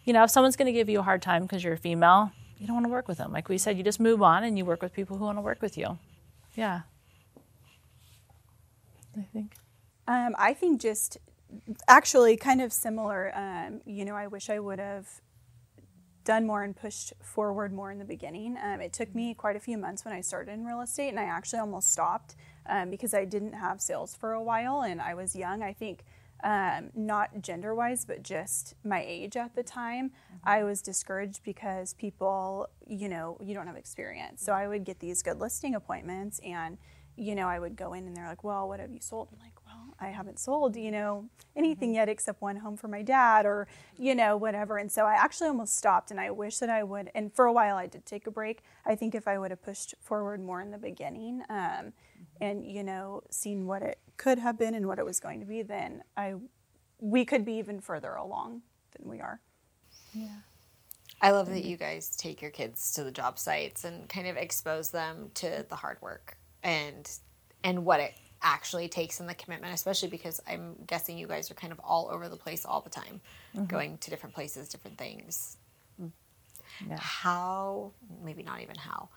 you 0.06 0.14
know, 0.14 0.24
if 0.24 0.30
someone's 0.30 0.56
going 0.56 0.66
to 0.66 0.72
give 0.72 0.88
you 0.88 1.00
a 1.00 1.02
hard 1.02 1.20
time 1.20 1.42
because 1.42 1.62
you're 1.62 1.74
a 1.74 1.78
female, 1.78 2.32
you 2.58 2.66
don't 2.66 2.76
want 2.76 2.86
to 2.86 2.90
work 2.90 3.08
with 3.08 3.18
them. 3.18 3.30
Like 3.30 3.50
we 3.50 3.58
said, 3.58 3.76
you 3.76 3.84
just 3.84 4.00
move 4.00 4.22
on 4.22 4.42
and 4.42 4.56
you 4.56 4.64
work 4.64 4.80
with 4.80 4.94
people 4.94 5.18
who 5.18 5.26
want 5.26 5.36
to 5.36 5.42
work 5.42 5.60
with 5.60 5.76
you. 5.76 5.98
Yeah. 6.54 6.80
I 9.14 9.26
think. 9.34 9.56
Um, 10.08 10.34
I 10.38 10.54
think 10.54 10.80
just 10.80 11.18
actually 11.88 12.38
kind 12.38 12.62
of 12.62 12.72
similar. 12.72 13.30
Um, 13.36 13.82
you 13.84 14.06
know, 14.06 14.14
I 14.14 14.28
wish 14.28 14.48
I 14.48 14.58
would 14.58 14.78
have 14.78 15.20
done 16.24 16.46
more 16.46 16.62
and 16.62 16.76
pushed 16.76 17.12
forward 17.20 17.72
more 17.72 17.90
in 17.90 17.98
the 17.98 18.04
beginning. 18.04 18.56
Um, 18.62 18.80
it 18.80 18.92
took 18.92 19.14
me 19.14 19.34
quite 19.34 19.56
a 19.56 19.60
few 19.60 19.76
months 19.78 20.04
when 20.04 20.14
I 20.14 20.20
started 20.20 20.52
in 20.52 20.64
real 20.64 20.80
estate, 20.80 21.08
and 21.08 21.18
I 21.18 21.24
actually 21.24 21.58
almost 21.60 21.92
stopped 21.92 22.36
um, 22.66 22.90
because 22.90 23.14
I 23.14 23.24
didn't 23.24 23.54
have 23.54 23.80
sales 23.80 24.14
for 24.14 24.32
a 24.32 24.42
while 24.42 24.82
and 24.82 25.00
I 25.00 25.14
was 25.14 25.34
young. 25.34 25.62
I 25.62 25.72
think 25.72 26.04
um, 26.44 26.90
not 26.94 27.40
gender 27.40 27.74
wise, 27.74 28.04
but 28.04 28.22
just 28.22 28.74
my 28.84 29.02
age 29.06 29.36
at 29.36 29.54
the 29.54 29.62
time, 29.62 30.10
mm-hmm. 30.10 30.36
I 30.48 30.64
was 30.64 30.82
discouraged 30.82 31.42
because 31.44 31.94
people, 31.94 32.68
you 32.86 33.08
know, 33.08 33.36
you 33.40 33.54
don't 33.54 33.66
have 33.66 33.76
experience. 33.76 34.42
So 34.42 34.52
I 34.52 34.68
would 34.68 34.84
get 34.84 35.00
these 35.00 35.22
good 35.22 35.38
listing 35.38 35.74
appointments 35.74 36.40
and 36.44 36.78
you 37.16 37.34
know, 37.34 37.46
I 37.46 37.58
would 37.58 37.76
go 37.76 37.92
in 37.92 38.06
and 38.06 38.16
they're 38.16 38.26
like, 38.26 38.42
well, 38.42 38.66
what 38.68 38.80
have 38.80 38.90
you 38.90 39.00
sold? 39.00 39.28
I'm 39.32 39.38
like, 39.38 39.51
I 40.02 40.08
haven't 40.08 40.38
sold, 40.38 40.76
you 40.76 40.90
know, 40.90 41.28
anything 41.54 41.90
mm-hmm. 41.90 41.96
yet 41.96 42.08
except 42.08 42.42
one 42.42 42.56
home 42.56 42.76
for 42.76 42.88
my 42.88 43.02
dad 43.02 43.46
or, 43.46 43.68
you 43.98 44.14
know, 44.14 44.36
whatever. 44.36 44.78
And 44.78 44.90
so 44.90 45.06
I 45.06 45.14
actually 45.14 45.48
almost 45.48 45.76
stopped 45.76 46.10
and 46.10 46.18
I 46.18 46.30
wish 46.30 46.58
that 46.58 46.68
I 46.68 46.82
would. 46.82 47.10
And 47.14 47.32
for 47.32 47.46
a 47.46 47.52
while 47.52 47.76
I 47.76 47.86
did 47.86 48.04
take 48.04 48.26
a 48.26 48.30
break. 48.30 48.62
I 48.84 48.94
think 48.94 49.14
if 49.14 49.28
I 49.28 49.38
would 49.38 49.50
have 49.50 49.62
pushed 49.62 49.94
forward 50.00 50.40
more 50.40 50.60
in 50.60 50.70
the 50.70 50.78
beginning 50.78 51.42
um, 51.48 51.56
mm-hmm. 51.56 52.24
and, 52.40 52.66
you 52.66 52.82
know, 52.82 53.22
seen 53.30 53.66
what 53.66 53.82
it 53.82 53.98
could 54.16 54.38
have 54.38 54.58
been 54.58 54.74
and 54.74 54.86
what 54.86 54.98
it 54.98 55.04
was 55.04 55.20
going 55.20 55.40
to 55.40 55.46
be, 55.46 55.62
then 55.62 56.02
I, 56.16 56.34
we 56.98 57.24
could 57.24 57.44
be 57.44 57.54
even 57.54 57.80
further 57.80 58.14
along 58.14 58.62
than 58.96 59.08
we 59.08 59.20
are. 59.20 59.40
Yeah. 60.12 60.40
I 61.20 61.30
love 61.30 61.48
that 61.50 61.64
you 61.64 61.76
guys 61.76 62.16
take 62.16 62.42
your 62.42 62.50
kids 62.50 62.92
to 62.94 63.04
the 63.04 63.12
job 63.12 63.38
sites 63.38 63.84
and 63.84 64.08
kind 64.08 64.26
of 64.26 64.36
expose 64.36 64.90
them 64.90 65.30
to 65.34 65.64
the 65.68 65.76
hard 65.76 65.98
work 66.02 66.36
and 66.64 67.08
and 67.64 67.84
what 67.84 68.00
it 68.00 68.12
actually 68.42 68.88
takes 68.88 69.20
in 69.20 69.26
the 69.26 69.34
commitment, 69.34 69.74
especially 69.74 70.08
because 70.08 70.40
I'm 70.48 70.76
guessing 70.86 71.18
you 71.18 71.26
guys 71.26 71.50
are 71.50 71.54
kind 71.54 71.72
of 71.72 71.80
all 71.80 72.08
over 72.10 72.28
the 72.28 72.36
place 72.36 72.64
all 72.64 72.80
the 72.80 72.90
time, 72.90 73.20
mm-hmm. 73.54 73.66
going 73.66 73.98
to 73.98 74.10
different 74.10 74.34
places, 74.34 74.68
different 74.68 74.98
things. 74.98 75.56
Yeah. 76.88 76.96
How 76.98 77.92
maybe 78.24 78.42
not 78.42 78.62
even 78.62 78.76
how 78.76 79.08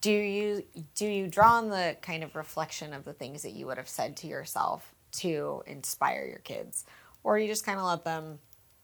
do 0.00 0.10
you 0.10 0.64
do 0.94 1.06
you 1.06 1.28
draw 1.28 1.58
on 1.58 1.68
the 1.68 1.96
kind 2.00 2.24
of 2.24 2.34
reflection 2.34 2.92
of 2.92 3.04
the 3.04 3.12
things 3.12 3.42
that 3.42 3.52
you 3.52 3.66
would 3.66 3.76
have 3.76 3.88
said 3.88 4.16
to 4.18 4.26
yourself 4.26 4.94
to 5.12 5.62
inspire 5.66 6.26
your 6.26 6.38
kids 6.38 6.84
or 7.22 7.38
you 7.38 7.46
just 7.46 7.66
kind 7.66 7.78
of 7.78 7.84
let 7.84 8.04
them 8.04 8.38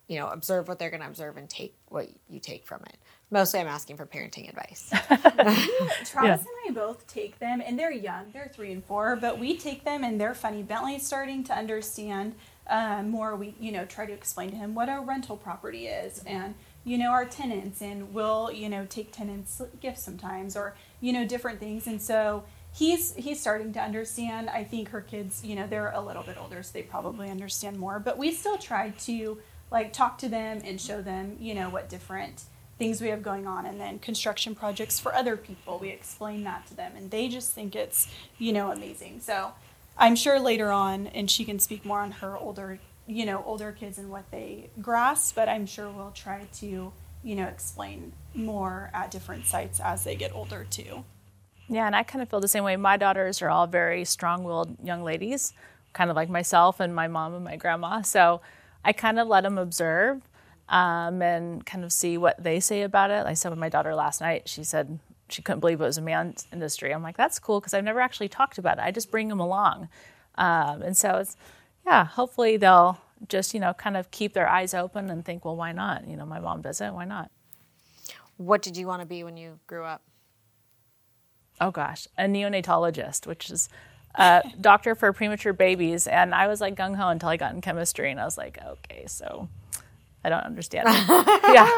you 0.09 0.19
know 0.19 0.29
observe 0.29 0.69
what 0.69 0.79
they're 0.79 0.91
going 0.91 1.01
to 1.01 1.07
observe 1.07 1.37
and 1.37 1.49
take 1.49 1.75
what 1.89 2.09
you 2.29 2.39
take 2.39 2.67
from 2.67 2.83
it 2.83 2.99
Mostly, 3.31 3.61
I'm 3.61 3.69
asking 3.69 3.97
for 3.97 4.07
parenting 4.07 4.49
advice. 4.49 4.91
Travis 5.11 6.11
yeah. 6.15 6.33
and 6.33 6.47
I 6.69 6.73
both 6.73 7.07
take 7.07 7.39
them, 7.39 7.63
and 7.65 7.79
they're 7.79 7.93
young. 7.93 8.33
They're 8.33 8.51
three 8.53 8.73
and 8.73 8.85
four, 8.85 9.15
but 9.15 9.39
we 9.39 9.57
take 9.57 9.85
them, 9.85 10.03
and 10.03 10.21
they're 10.21 10.35
funny. 10.35 10.65
Bentley's 10.65 11.07
starting 11.07 11.45
to 11.45 11.57
understand 11.57 12.35
um, 12.71 13.11
more 13.11 13.35
we 13.37 13.55
you 13.61 13.73
know 13.73 13.85
try 13.85 14.07
to 14.07 14.13
explain 14.13 14.51
to 14.51 14.57
him 14.57 14.75
what 14.75 14.89
a 14.89 15.01
rental 15.01 15.37
property 15.37 15.89
is 15.89 16.23
and 16.25 16.55
you 16.85 16.97
know 16.97 17.11
our 17.11 17.25
tenants 17.25 17.83
and 17.83 18.15
we'll 18.15 18.51
you 18.53 18.69
know 18.69 18.87
take 18.89 19.13
tenants 19.13 19.61
gifts 19.81 20.05
sometimes 20.05 20.57
or 20.57 20.77
you 21.01 21.13
know 21.13 21.27
different 21.27 21.59
things 21.59 21.87
and 21.89 22.01
so 22.01 22.45
he's 22.73 23.15
he's 23.17 23.41
starting 23.41 23.73
to 23.73 23.81
understand 23.81 24.49
i 24.49 24.63
think 24.63 24.91
her 24.91 25.01
kids 25.01 25.45
you 25.45 25.57
know 25.57 25.67
they're 25.67 25.91
a 25.91 26.01
little 26.01 26.23
bit 26.23 26.37
older 26.41 26.63
so 26.63 26.71
they 26.73 26.83
probably 26.83 27.29
understand 27.29 27.77
more 27.77 27.99
but 27.99 28.17
we 28.17 28.31
still 28.31 28.57
try 28.57 28.91
to 28.91 29.37
like 29.73 29.93
talk 29.93 30.17
to 30.17 30.29
them 30.29 30.61
and 30.65 30.81
show 30.81 31.03
them 31.03 31.37
you 31.41 31.55
know 31.55 31.69
what 31.69 31.89
different 31.89 32.45
things 32.81 33.01
we 33.01 33.09
have 33.09 33.23
going 33.23 33.47
on 33.47 33.67
and 33.67 33.79
then 33.81 33.99
construction 33.99 34.55
projects 34.55 34.99
for 34.99 35.15
other 35.15 35.37
people. 35.37 35.79
We 35.79 35.91
explain 35.91 36.43
that 36.45 36.67
to 36.69 36.75
them 36.75 36.93
and 36.97 37.11
they 37.11 37.29
just 37.29 37.53
think 37.53 37.77
it's 37.77 38.09
you 38.39 38.53
know 38.53 38.73
amazing. 38.73 39.21
So 39.21 39.53
i'm 40.01 40.17
sure 40.17 40.41
later 40.41 40.71
on 40.71 41.07
and 41.09 41.31
she 41.31 41.45
can 41.45 41.59
speak 41.59 41.85
more 41.85 42.01
on 42.01 42.11
her 42.11 42.37
older 42.37 42.79
you 43.07 43.27
know 43.27 43.45
older 43.47 43.71
kids 43.71 43.99
and 43.99 44.11
what 44.11 44.29
they 44.31 44.71
grasp 44.81 45.35
but 45.35 45.49
i'm 45.49 45.67
sure 45.67 45.91
we'll 45.91 46.13
try 46.13 46.47
to 46.55 46.93
you 47.23 47.35
know 47.37 47.47
explain 47.47 48.13
more 48.35 48.91
at 48.95 49.11
different 49.11 49.45
sites 49.45 49.79
as 49.81 50.05
they 50.05 50.15
get 50.17 50.35
older 50.35 50.67
too. 50.71 51.05
Yeah 51.69 51.87
and 51.87 51.95
i 51.95 52.03
kind 52.03 52.23
of 52.23 52.29
feel 52.29 52.41
the 52.41 52.49
same 52.49 52.65
way. 52.65 52.77
My 52.77 52.97
daughters 52.97 53.43
are 53.43 53.51
all 53.51 53.67
very 53.67 54.05
strong-willed 54.05 54.77
young 54.83 55.05
ladies 55.05 55.53
kind 55.93 56.09
of 56.09 56.17
like 56.17 56.31
myself 56.31 56.81
and 56.81 56.95
my 56.95 57.09
mom 57.09 57.35
and 57.35 57.45
my 57.45 57.57
grandma. 57.57 58.01
So 58.03 58.41
i 58.85 58.93
kind 58.93 59.19
of 59.21 59.29
let 59.29 59.43
them 59.43 59.59
observe 59.59 60.23
um, 60.71 61.21
and 61.21 61.67
kind 61.67 61.85
of 61.85 61.93
see 61.93 62.17
what 62.17 62.43
they 62.43 62.61
say 62.61 62.83
about 62.83 63.11
it. 63.11 63.25
Like 63.25 63.33
I 63.33 63.35
said 63.35 63.51
with 63.51 63.59
my 63.59 63.69
daughter 63.69 63.95
last 63.95 64.21
night, 64.21 64.49
she 64.49 64.65
said 64.65 65.01
she 65.29 65.43
couldn't 65.43 65.61
believe 65.61 65.81
it 65.81 65.85
was 65.85 65.99
a 65.99 66.03
man's 66.03 66.47
industry. 66.53 66.95
I'm 66.95 67.03
like, 67.03 67.17
that's 67.17 67.39
cool 67.39 67.61
because 67.61 67.75
I've 67.75 67.85
never 67.85 68.01
actually 68.01 68.29
talked 68.29 68.57
about 68.57 68.79
it. 68.79 68.85
I 68.85 68.93
just 68.93 69.11
bring 69.11 69.29
them 69.29 69.41
along. 69.41 69.89
Um, 70.37 70.83
and 70.83 70.97
so 70.97 71.17
it's, 71.17 71.37
yeah, 71.85 72.05
hopefully 72.05 72.57
they'll 72.57 72.99
just, 73.29 73.53
you 73.53 73.61
know, 73.61 73.75
kind 73.75 73.97
of 73.97 74.11
keep 74.13 74.33
their 74.33 74.49
eyes 74.49 74.73
open 74.73 75.11
and 75.11 75.25
think, 75.25 75.45
well, 75.45 75.57
why 75.57 75.73
not? 75.73 76.07
You 76.07 76.17
know, 76.17 76.25
my 76.25 76.39
mom 76.39 76.63
does 76.63 76.81
it, 76.81 76.95
why 76.95 77.05
not? 77.05 77.31
What 78.37 78.63
did 78.63 78.77
you 78.77 78.87
want 78.87 79.03
to 79.03 79.07
be 79.07 79.25
when 79.25 79.37
you 79.37 79.59
grew 79.67 79.85
up? 79.85 80.03
Oh 81.61 81.71
gosh, 81.71 82.07
a 82.17 82.25
neonatologist, 82.25 83.27
which 83.27 83.51
is 83.51 83.69
a 84.15 84.43
doctor 84.61 84.95
for 84.95 85.13
premature 85.13 85.53
babies. 85.53 86.07
And 86.07 86.35
I 86.35 86.47
was 86.47 86.61
like 86.61 86.75
gung 86.77 86.97
ho 86.97 87.09
until 87.09 87.29
I 87.29 87.37
got 87.37 87.53
in 87.53 87.61
chemistry, 87.61 88.11
and 88.11 88.19
I 88.19 88.25
was 88.25 88.39
like, 88.39 88.59
okay, 88.65 89.05
so 89.07 89.49
I 90.25 90.29
don't 90.29 90.45
understand. 90.45 90.89
yeah. 90.89 91.69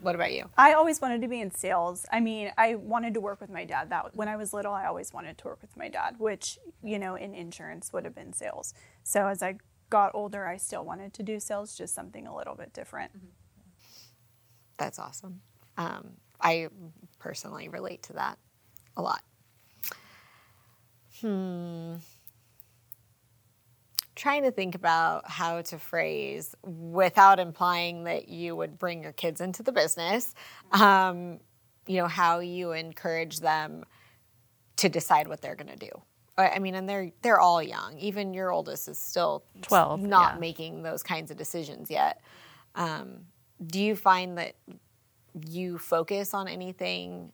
What 0.00 0.14
about 0.14 0.32
you? 0.32 0.48
I 0.56 0.72
always 0.72 1.00
wanted 1.00 1.20
to 1.22 1.28
be 1.28 1.40
in 1.40 1.50
sales. 1.50 2.06
I 2.10 2.20
mean, 2.20 2.52
I 2.56 2.76
wanted 2.76 3.14
to 3.14 3.20
work 3.20 3.40
with 3.40 3.50
my 3.50 3.64
dad. 3.64 3.90
That 3.90 4.16
when 4.16 4.28
I 4.28 4.36
was 4.36 4.54
little, 4.54 4.72
I 4.72 4.86
always 4.86 5.12
wanted 5.12 5.36
to 5.38 5.44
work 5.44 5.60
with 5.60 5.76
my 5.76 5.88
dad, 5.88 6.16
which 6.18 6.58
you 6.82 6.98
know, 6.98 7.16
in 7.16 7.34
insurance 7.34 7.92
would 7.92 8.04
have 8.04 8.14
been 8.14 8.32
sales. 8.32 8.72
So 9.02 9.26
as 9.26 9.42
I 9.42 9.56
got 9.90 10.12
older, 10.14 10.46
I 10.46 10.56
still 10.56 10.84
wanted 10.84 11.12
to 11.14 11.22
do 11.22 11.38
sales, 11.38 11.76
just 11.76 11.94
something 11.94 12.26
a 12.26 12.34
little 12.34 12.54
bit 12.54 12.72
different. 12.72 13.10
That's 14.78 14.98
awesome. 14.98 15.42
Um, 15.76 16.12
I 16.40 16.68
personally 17.18 17.68
relate 17.68 18.02
to 18.04 18.14
that 18.14 18.38
a 18.96 19.02
lot. 19.02 19.22
Hmm 21.20 21.96
trying 24.20 24.42
to 24.42 24.50
think 24.50 24.74
about 24.74 25.28
how 25.28 25.62
to 25.62 25.78
phrase 25.78 26.54
without 26.62 27.40
implying 27.40 28.04
that 28.04 28.28
you 28.28 28.54
would 28.54 28.78
bring 28.78 29.02
your 29.02 29.12
kids 29.12 29.40
into 29.40 29.62
the 29.62 29.72
business. 29.72 30.34
Um, 30.72 31.40
you 31.86 31.96
know 31.96 32.06
how 32.06 32.40
you 32.40 32.72
encourage 32.72 33.40
them 33.40 33.84
to 34.76 34.88
decide 34.90 35.26
what 35.26 35.40
they're 35.40 35.54
going 35.56 35.70
to 35.70 35.76
do. 35.76 35.90
I 36.36 36.58
mean, 36.58 36.74
and 36.74 36.88
they're 36.88 37.10
they're 37.22 37.40
all 37.40 37.62
young. 37.62 37.98
Even 37.98 38.34
your 38.34 38.52
oldest 38.52 38.88
is 38.88 38.98
still 38.98 39.42
twelve, 39.62 40.00
not 40.00 40.34
yeah. 40.34 40.40
making 40.40 40.82
those 40.82 41.02
kinds 41.02 41.30
of 41.30 41.38
decisions 41.38 41.90
yet. 41.90 42.20
Um, 42.74 43.26
do 43.66 43.80
you 43.80 43.96
find 43.96 44.36
that 44.38 44.54
you 45.48 45.78
focus 45.78 46.34
on 46.34 46.46
anything 46.46 47.32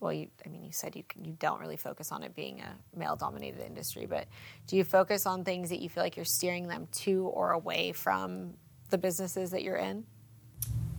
well, 0.00 0.12
you, 0.12 0.28
I 0.44 0.48
mean, 0.48 0.64
you 0.64 0.72
said 0.72 0.94
you 0.94 1.04
you 1.20 1.36
don't 1.38 1.60
really 1.60 1.76
focus 1.76 2.12
on 2.12 2.22
it 2.22 2.34
being 2.34 2.60
a 2.60 2.76
male-dominated 2.96 3.64
industry, 3.64 4.06
but 4.06 4.26
do 4.66 4.76
you 4.76 4.84
focus 4.84 5.26
on 5.26 5.44
things 5.44 5.70
that 5.70 5.80
you 5.80 5.88
feel 5.88 6.02
like 6.02 6.16
you're 6.16 6.24
steering 6.24 6.68
them 6.68 6.86
to 6.92 7.24
or 7.26 7.52
away 7.52 7.92
from 7.92 8.54
the 8.90 8.98
businesses 8.98 9.50
that 9.50 9.62
you're 9.62 9.76
in? 9.76 10.04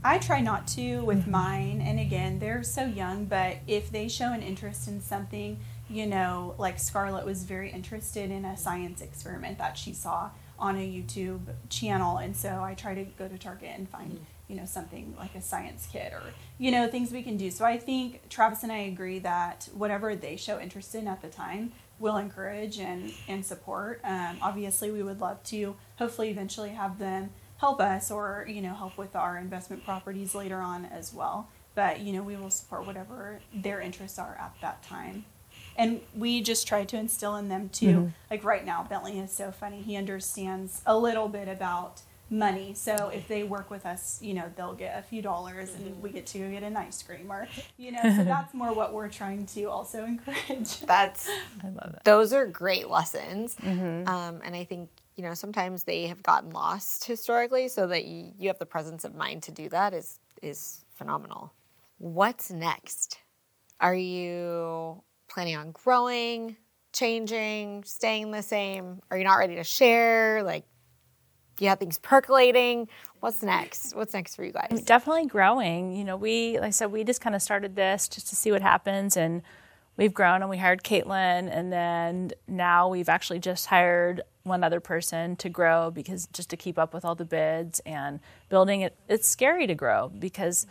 I 0.03 0.17
try 0.17 0.39
not 0.39 0.67
to 0.69 1.01
with 1.01 1.27
mine, 1.27 1.81
and 1.81 1.99
again, 1.99 2.39
they're 2.39 2.63
so 2.63 2.85
young. 2.85 3.25
But 3.25 3.57
if 3.67 3.89
they 3.89 4.07
show 4.07 4.31
an 4.31 4.41
interest 4.41 4.87
in 4.87 5.01
something, 5.01 5.59
you 5.89 6.05
know, 6.05 6.55
like 6.57 6.79
Scarlett 6.79 7.25
was 7.25 7.43
very 7.43 7.71
interested 7.71 8.31
in 8.31 8.45
a 8.45 8.55
science 8.55 9.01
experiment 9.01 9.57
that 9.57 9.77
she 9.77 9.93
saw 9.93 10.31
on 10.57 10.75
a 10.75 10.79
YouTube 10.79 11.41
channel, 11.69 12.17
and 12.17 12.35
so 12.35 12.61
I 12.61 12.73
try 12.73 12.95
to 12.95 13.03
go 13.03 13.27
to 13.27 13.37
Target 13.37 13.71
and 13.75 13.89
find. 13.89 14.13
Mm-hmm 14.13 14.23
you 14.49 14.55
know 14.55 14.65
something 14.65 15.15
like 15.17 15.35
a 15.35 15.41
science 15.41 15.87
kit 15.89 16.11
or 16.11 16.23
you 16.57 16.71
know 16.71 16.87
things 16.89 17.13
we 17.13 17.23
can 17.23 17.37
do. 17.37 17.49
So 17.49 17.63
i 17.63 17.77
think 17.77 18.27
travis 18.29 18.63
and 18.63 18.71
i 18.71 18.79
agree 18.79 19.19
that 19.19 19.69
whatever 19.73 20.15
they 20.15 20.35
show 20.35 20.59
interest 20.59 20.95
in 20.95 21.07
at 21.07 21.21
the 21.21 21.29
time 21.29 21.71
we'll 21.99 22.17
encourage 22.17 22.79
and 22.79 23.13
and 23.27 23.45
support. 23.45 24.01
Um, 24.03 24.37
obviously 24.41 24.91
we 24.91 25.03
would 25.03 25.21
love 25.21 25.43
to 25.45 25.75
hopefully 25.97 26.29
eventually 26.29 26.69
have 26.69 26.97
them 26.97 27.29
help 27.57 27.81
us 27.81 28.09
or 28.09 28.45
you 28.49 28.61
know 28.61 28.73
help 28.73 28.97
with 28.97 29.15
our 29.15 29.37
investment 29.37 29.83
properties 29.83 30.33
later 30.33 30.59
on 30.59 30.85
as 30.85 31.13
well. 31.13 31.49
But 31.75 31.99
you 31.99 32.13
know 32.13 32.23
we 32.23 32.35
will 32.35 32.49
support 32.49 32.87
whatever 32.87 33.41
their 33.53 33.79
interests 33.81 34.17
are 34.17 34.37
at 34.39 34.55
that 34.61 34.81
time. 34.81 35.25
And 35.77 36.01
we 36.15 36.41
just 36.41 36.67
try 36.67 36.83
to 36.83 36.97
instill 36.97 37.35
in 37.37 37.47
them 37.47 37.69
too. 37.69 37.85
Mm-hmm. 37.87 38.07
like 38.31 38.43
right 38.43 38.65
now 38.65 38.85
bentley 38.89 39.19
is 39.19 39.31
so 39.31 39.51
funny. 39.51 39.81
He 39.81 39.95
understands 39.95 40.81
a 40.85 40.97
little 40.97 41.27
bit 41.27 41.47
about 41.47 42.01
money. 42.29 42.73
So 42.73 43.09
if 43.09 43.27
they 43.27 43.43
work 43.43 43.69
with 43.69 43.85
us, 43.85 44.19
you 44.21 44.33
know, 44.33 44.51
they'll 44.55 44.73
get 44.73 44.97
a 44.97 45.01
few 45.01 45.21
dollars 45.21 45.73
and 45.73 46.01
we 46.01 46.11
get 46.11 46.25
to 46.27 46.51
get 46.51 46.63
an 46.63 46.77
ice 46.77 47.01
cream 47.01 47.31
or, 47.31 47.47
you 47.77 47.91
know, 47.91 48.01
so 48.01 48.23
that's 48.23 48.53
more 48.53 48.73
what 48.73 48.93
we're 48.93 49.09
trying 49.09 49.45
to 49.47 49.65
also 49.65 50.05
encourage. 50.05 50.79
That's, 50.89 51.29
I 51.63 51.69
love 51.69 51.93
it. 51.95 52.03
Those 52.03 52.33
are 52.33 52.45
great 52.45 52.89
lessons. 52.89 53.55
Mm-hmm. 53.55 54.07
Um, 54.07 54.41
and 54.43 54.55
I 54.55 54.63
think, 54.63 54.89
you 55.15 55.23
know, 55.23 55.33
sometimes 55.33 55.83
they 55.83 56.07
have 56.07 56.23
gotten 56.23 56.51
lost 56.51 57.05
historically 57.05 57.67
so 57.67 57.87
that 57.87 58.05
you, 58.05 58.31
you 58.37 58.47
have 58.47 58.59
the 58.59 58.65
presence 58.65 59.03
of 59.03 59.15
mind 59.15 59.43
to 59.43 59.51
do 59.51 59.69
that 59.69 59.93
is, 59.93 60.19
is 60.41 60.85
phenomenal. 60.95 61.53
What's 61.97 62.51
next? 62.51 63.19
Are 63.81 63.95
you 63.95 65.03
planning 65.29 65.55
on 65.55 65.71
growing, 65.71 66.57
changing, 66.93 67.83
staying 67.83 68.31
the 68.31 68.41
same? 68.41 69.01
Are 69.11 69.17
you 69.17 69.23
not 69.23 69.35
ready 69.35 69.55
to 69.55 69.63
share? 69.63 70.43
Like, 70.43 70.65
you 71.61 71.69
have 71.69 71.79
things 71.79 71.97
percolating. 71.99 72.87
What's 73.19 73.43
next? 73.43 73.95
What's 73.95 74.13
next 74.13 74.35
for 74.35 74.43
you 74.43 74.51
guys? 74.51 74.81
Definitely 74.83 75.27
growing. 75.27 75.95
You 75.95 76.03
know, 76.03 76.15
we, 76.15 76.59
like 76.59 76.67
I 76.67 76.69
said, 76.69 76.91
we 76.91 77.03
just 77.03 77.21
kind 77.21 77.35
of 77.35 77.41
started 77.41 77.75
this 77.75 78.07
just 78.07 78.27
to 78.29 78.35
see 78.35 78.51
what 78.51 78.61
happens. 78.61 79.17
And 79.17 79.41
we've 79.97 80.13
grown 80.13 80.41
and 80.41 80.49
we 80.49 80.57
hired 80.57 80.83
Caitlin. 80.83 81.49
And 81.51 81.71
then 81.71 82.31
now 82.47 82.87
we've 82.89 83.09
actually 83.09 83.39
just 83.39 83.67
hired 83.67 84.21
one 84.43 84.63
other 84.63 84.79
person 84.79 85.35
to 85.37 85.49
grow 85.49 85.91
because 85.91 86.27
just 86.33 86.49
to 86.49 86.57
keep 86.57 86.79
up 86.79 86.93
with 86.93 87.05
all 87.05 87.15
the 87.15 87.25
bids 87.25 87.79
and 87.81 88.19
building 88.49 88.81
it. 88.81 88.95
It's 89.07 89.27
scary 89.27 89.67
to 89.67 89.75
grow 89.75 90.09
because, 90.09 90.65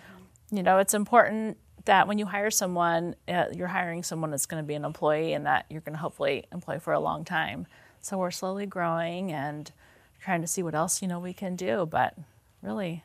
you 0.51 0.63
know, 0.63 0.79
it's 0.79 0.95
important 0.95 1.59
that 1.85 2.07
when 2.07 2.19
you 2.19 2.27
hire 2.27 2.51
someone, 2.51 3.15
uh, 3.29 3.47
you're 3.53 3.69
hiring 3.69 4.03
someone 4.03 4.31
that's 4.31 4.47
going 4.47 4.63
to 4.63 4.67
be 4.67 4.75
an 4.75 4.85
employee 4.85 5.33
and 5.33 5.47
that 5.47 5.65
you're 5.71 5.81
going 5.81 5.95
to 5.95 6.01
hopefully 6.01 6.45
employ 6.53 6.79
for 6.79 6.93
a 6.93 7.01
long 7.01 7.25
time. 7.25 7.67
So 8.01 8.19
we're 8.19 8.31
slowly 8.31 8.67
growing 8.67 9.33
and 9.33 9.71
trying 10.21 10.41
to 10.41 10.47
see 10.47 10.63
what 10.63 10.75
else 10.75 11.01
you 11.03 11.09
know 11.09 11.19
we 11.19 11.33
can 11.33 11.57
do 11.57 11.87
but 11.87 12.15
really 12.63 13.05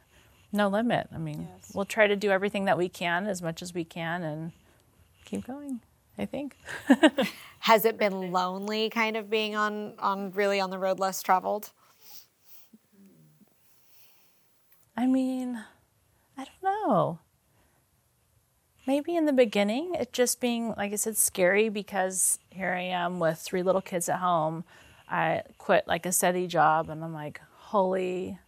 no 0.52 0.68
limit. 0.68 1.08
I 1.14 1.18
mean 1.18 1.48
yes. 1.52 1.72
we'll 1.74 1.86
try 1.86 2.08
to 2.08 2.16
do 2.16 2.30
everything 2.30 2.66
that 2.66 2.78
we 2.78 2.88
can 2.88 3.26
as 3.26 3.42
much 3.42 3.62
as 3.62 3.74
we 3.74 3.84
can 3.84 4.24
and 4.24 4.52
keep 5.26 5.46
going 5.48 5.82
i 6.18 6.26
think. 6.26 6.58
Has 7.60 7.86
it 7.86 7.98
been 7.98 8.32
lonely 8.32 8.90
kind 8.90 9.18
of 9.18 9.30
being 9.30 9.56
on 9.56 9.94
on 10.00 10.32
really 10.32 10.60
on 10.60 10.70
the 10.70 10.78
road 10.78 11.00
less 11.00 11.22
traveled? 11.22 11.72
I 14.96 15.08
mean 15.08 15.64
i 16.38 16.46
don't 16.46 16.64
know. 16.64 17.20
Maybe 18.86 19.16
in 19.16 19.26
the 19.26 19.34
beginning 19.34 19.96
it 19.96 20.14
just 20.14 20.40
being 20.40 20.74
like 20.78 20.92
i 20.92 20.98
said 20.98 21.18
scary 21.18 21.70
because 21.70 22.38
here 22.50 22.74
i 22.74 22.82
am 22.82 23.20
with 23.20 23.40
three 23.40 23.64
little 23.64 23.82
kids 23.82 24.10
at 24.10 24.20
home 24.20 24.66
I 25.14 25.44
quit 25.60 25.88
like 25.88 26.08
a 26.08 26.12
steady 26.12 26.48
job, 26.48 26.90
and 26.90 27.04
I'm 27.04 27.14
like, 27.14 27.40
holy 27.56 28.40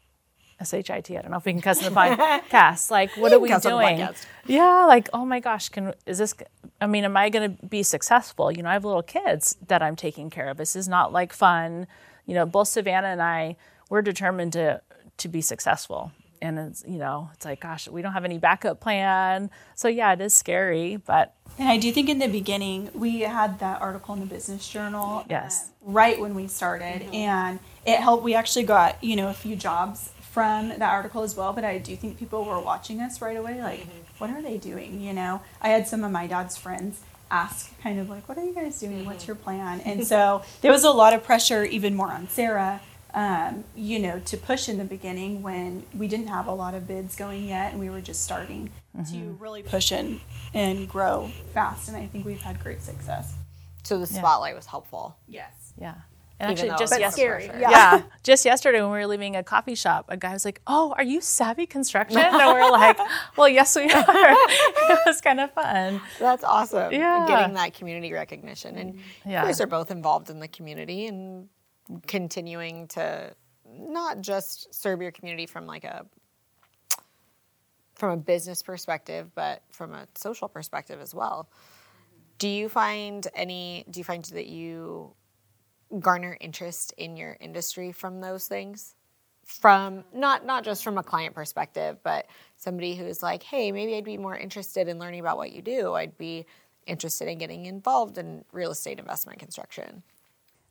shit! 0.64 0.90
I 0.90 1.00
don't 1.02 1.30
know 1.30 1.38
if 1.38 1.46
we 1.46 1.52
can 1.52 1.62
cuss 1.62 1.86
in 1.86 1.94
the 1.94 2.00
podcast. 2.00 2.90
Like, 2.90 3.12
what 3.18 3.32
are 3.32 3.40
we 3.40 3.50
doing? 3.60 4.08
Yeah, 4.48 4.86
like, 4.86 5.08
oh 5.14 5.26
my 5.26 5.40
gosh, 5.40 5.70
can 5.70 5.94
is 6.08 6.18
this? 6.18 6.34
I 6.82 6.88
mean, 6.88 7.04
am 7.04 7.16
I 7.16 7.30
going 7.30 7.56
to 7.56 7.66
be 7.68 7.84
successful? 7.84 8.52
You 8.52 8.64
know, 8.64 8.70
I 8.70 8.74
have 8.74 8.84
little 8.84 9.04
kids 9.04 9.58
that 9.68 9.84
I'm 9.84 9.96
taking 9.96 10.32
care 10.32 10.50
of. 10.50 10.58
This 10.58 10.76
is 10.76 10.88
not 10.88 11.14
like 11.14 11.34
fun. 11.34 11.86
You 12.26 12.34
know, 12.34 12.48
both 12.48 12.68
Savannah 12.70 13.10
and 13.10 13.22
I, 13.22 13.58
we're 13.90 14.02
determined 14.02 14.54
to 14.54 14.82
to 15.18 15.28
be 15.28 15.42
successful. 15.42 16.12
And 16.42 16.60
it's 16.60 16.84
you 16.88 16.98
know 16.98 17.30
it's 17.34 17.46
like 17.46 17.62
gosh 17.62 17.88
we 17.88 18.02
don't 18.02 18.14
have 18.14 18.26
any 18.26 18.38
backup 18.38 18.80
plan 18.80 19.50
so 19.74 19.88
yeah 19.88 20.14
it 20.14 20.22
is 20.22 20.34
scary 20.34 20.98
but 20.98 21.36
And 21.58 21.70
I 21.70 21.78
do 21.78 21.92
think 21.92 22.10
in 22.10 22.20
the 22.20 22.28
beginning 22.28 22.90
we 22.94 23.22
had 23.22 23.60
that 23.60 23.82
article 23.82 24.14
in 24.14 24.20
the 24.20 24.26
Business 24.26 24.68
Journal. 24.68 25.20
Uh, 25.20 25.24
yes. 25.30 25.70
uh, 25.70 25.92
right 25.92 26.20
when 26.20 26.36
we 26.36 26.48
started, 26.48 27.04
mm-hmm. 27.04 27.14
and 27.14 27.60
it 27.86 28.00
helped. 28.00 28.24
We 28.24 28.36
actually 28.36 28.66
got 28.66 29.02
you 29.04 29.16
know 29.16 29.30
a 29.30 29.34
few 29.34 29.56
jobs 29.56 30.12
from 30.20 30.70
that 30.70 30.82
article 30.82 31.24
as 31.24 31.36
well. 31.38 31.54
But 31.54 31.64
I 31.64 31.78
do 31.78 31.96
think 31.96 32.20
people 32.20 32.44
were 32.44 32.60
watching 32.60 33.00
us 33.00 33.22
right 33.22 33.38
away, 33.38 33.62
like, 33.62 33.82
mm-hmm. 33.82 34.18
what 34.18 34.30
are 34.30 34.42
they 34.42 34.58
doing? 34.58 35.00
You 35.00 35.14
know, 35.14 35.42
I 35.62 35.70
had 35.70 35.88
some 35.88 36.04
of 36.04 36.12
my 36.12 36.28
dad's 36.28 36.58
friends 36.58 37.02
ask 37.32 37.78
kind 37.82 38.00
of 38.00 38.10
like, 38.10 38.28
what 38.28 38.38
are 38.38 38.44
you 38.44 38.54
guys 38.54 38.80
doing? 38.80 39.06
What's 39.06 39.24
mm-hmm. 39.24 39.30
your 39.30 39.36
plan? 39.38 39.80
And 39.82 40.06
so 40.06 40.44
there 40.62 40.72
was 40.72 40.84
a 40.84 40.92
lot 40.92 41.14
of 41.14 41.24
pressure, 41.24 41.64
even 41.64 41.96
more 41.96 42.12
on 42.12 42.28
Sarah. 42.28 42.82
Um, 43.16 43.64
you 43.76 44.00
know, 44.00 44.20
to 44.26 44.36
push 44.36 44.68
in 44.68 44.78
the 44.78 44.84
beginning 44.84 45.42
when 45.42 45.84
we 45.98 46.08
didn't 46.10 46.28
have 46.28 46.48
a 46.48 46.54
lot 46.54 46.74
of 46.74 46.86
bids 46.86 47.16
going 47.16 47.46
yet 47.46 47.72
and 47.72 47.80
we 47.80 47.90
were 47.90 48.02
just 48.02 48.26
starting 48.26 48.70
to 49.12 49.38
really 49.40 49.64
push 49.64 49.94
in 49.94 50.20
and 50.54 50.88
grow 50.90 51.32
fast. 51.54 51.88
And 51.88 51.96
I 51.96 52.08
think 52.08 52.26
we've 52.26 52.42
had 52.42 52.60
great 52.62 52.82
success. 52.82 53.34
So 53.84 53.98
the 54.00 54.06
spotlight 54.06 54.54
was 54.56 54.66
helpful. 54.66 55.16
Yes. 55.30 55.54
yeah 55.80 55.96
and 56.38 56.52
Even 56.52 56.70
actually 56.72 56.78
just 56.78 56.82
it's 56.82 56.92
But 56.92 57.00
yes- 57.00 57.18
yesterday 57.18 57.60
Yeah. 57.62 57.70
yeah 57.72 58.02
just 58.24 58.44
yesterday 58.44 58.82
when 58.82 58.92
we 58.92 58.98
were 58.98 59.08
leaving 59.08 59.38
a 59.38 59.44
coffee 59.44 59.76
shop 59.76 60.04
a 60.10 60.18
guy 60.18 60.34
was 60.34 60.44
like 60.44 60.60
oh 60.68 60.94
are 60.98 61.04
you 61.04 61.22
savvy 61.22 61.66
construction 61.66 62.18
and 62.22 62.36
we're 62.36 62.70
like 62.72 62.98
well 63.38 63.48
yes 63.48 63.74
we 63.78 63.84
are 63.84 63.88
it 64.10 65.00
was 65.06 65.22
kind 65.22 65.40
of 65.40 65.50
fun 65.54 66.02
That's 66.20 66.44
awesome. 66.44 66.92
Yeah. 66.92 67.26
Getting 67.26 67.56
that 67.56 67.74
community 67.74 68.12
recognition. 68.12 68.76
And 68.78 69.00
Yeah. 69.26 69.44
you 69.44 69.48
guys 69.48 69.62
are 69.62 69.68
both 69.68 69.92
involved 69.92 70.30
in 70.30 70.42
the 70.42 70.50
community 70.50 71.08
and 71.08 71.48
continuing 72.08 72.88
to 72.90 73.34
not 73.68 74.22
just 74.22 74.74
serve 74.74 75.02
your 75.02 75.12
community 75.12 75.46
from 75.46 75.66
like 75.66 75.84
a 75.84 76.06
from 77.96 78.12
a 78.12 78.18
business 78.18 78.62
perspective, 78.62 79.32
but 79.36 79.64
from 79.72 79.94
a 79.94 80.08
social 80.16 80.50
perspective 80.50 81.00
as 81.00 81.16
well. 81.16 81.50
Do 82.38 82.48
you 82.48 82.68
find 82.68 83.26
any 83.34 83.86
do 83.90 84.00
you 84.00 84.04
find 84.04 84.24
that 84.26 84.48
you 84.48 85.14
garner 86.00 86.38
interest 86.42 86.94
in 86.98 87.16
your 87.16 87.38
industry 87.40 87.92
from 87.92 88.22
those 88.22 88.48
things? 88.48 88.96
From 89.46 90.04
not 90.14 90.46
not 90.46 90.64
just 90.64 90.84
from 90.84 90.98
a 90.98 91.04
client 91.04 91.36
perspective, 91.36 91.98
but 92.04 92.26
somebody 92.58 92.96
who's 92.96 93.22
like, 93.24 93.44
hey, 93.44 93.72
maybe 93.72 93.96
I'd 93.96 94.04
be 94.04 94.18
more 94.18 94.36
interested 94.36 94.88
in 94.88 95.00
learning 95.00 95.20
about 95.20 95.38
what 95.38 95.52
you 95.52 95.62
do. 95.62 95.94
I'd 95.94 96.18
be 96.18 96.46
interested 96.88 97.28
in 97.28 97.38
getting 97.38 97.66
involved 97.66 98.18
in 98.18 98.44
real 98.52 98.72
estate 98.72 99.00
investment 99.00 99.40
construction. 99.40 100.04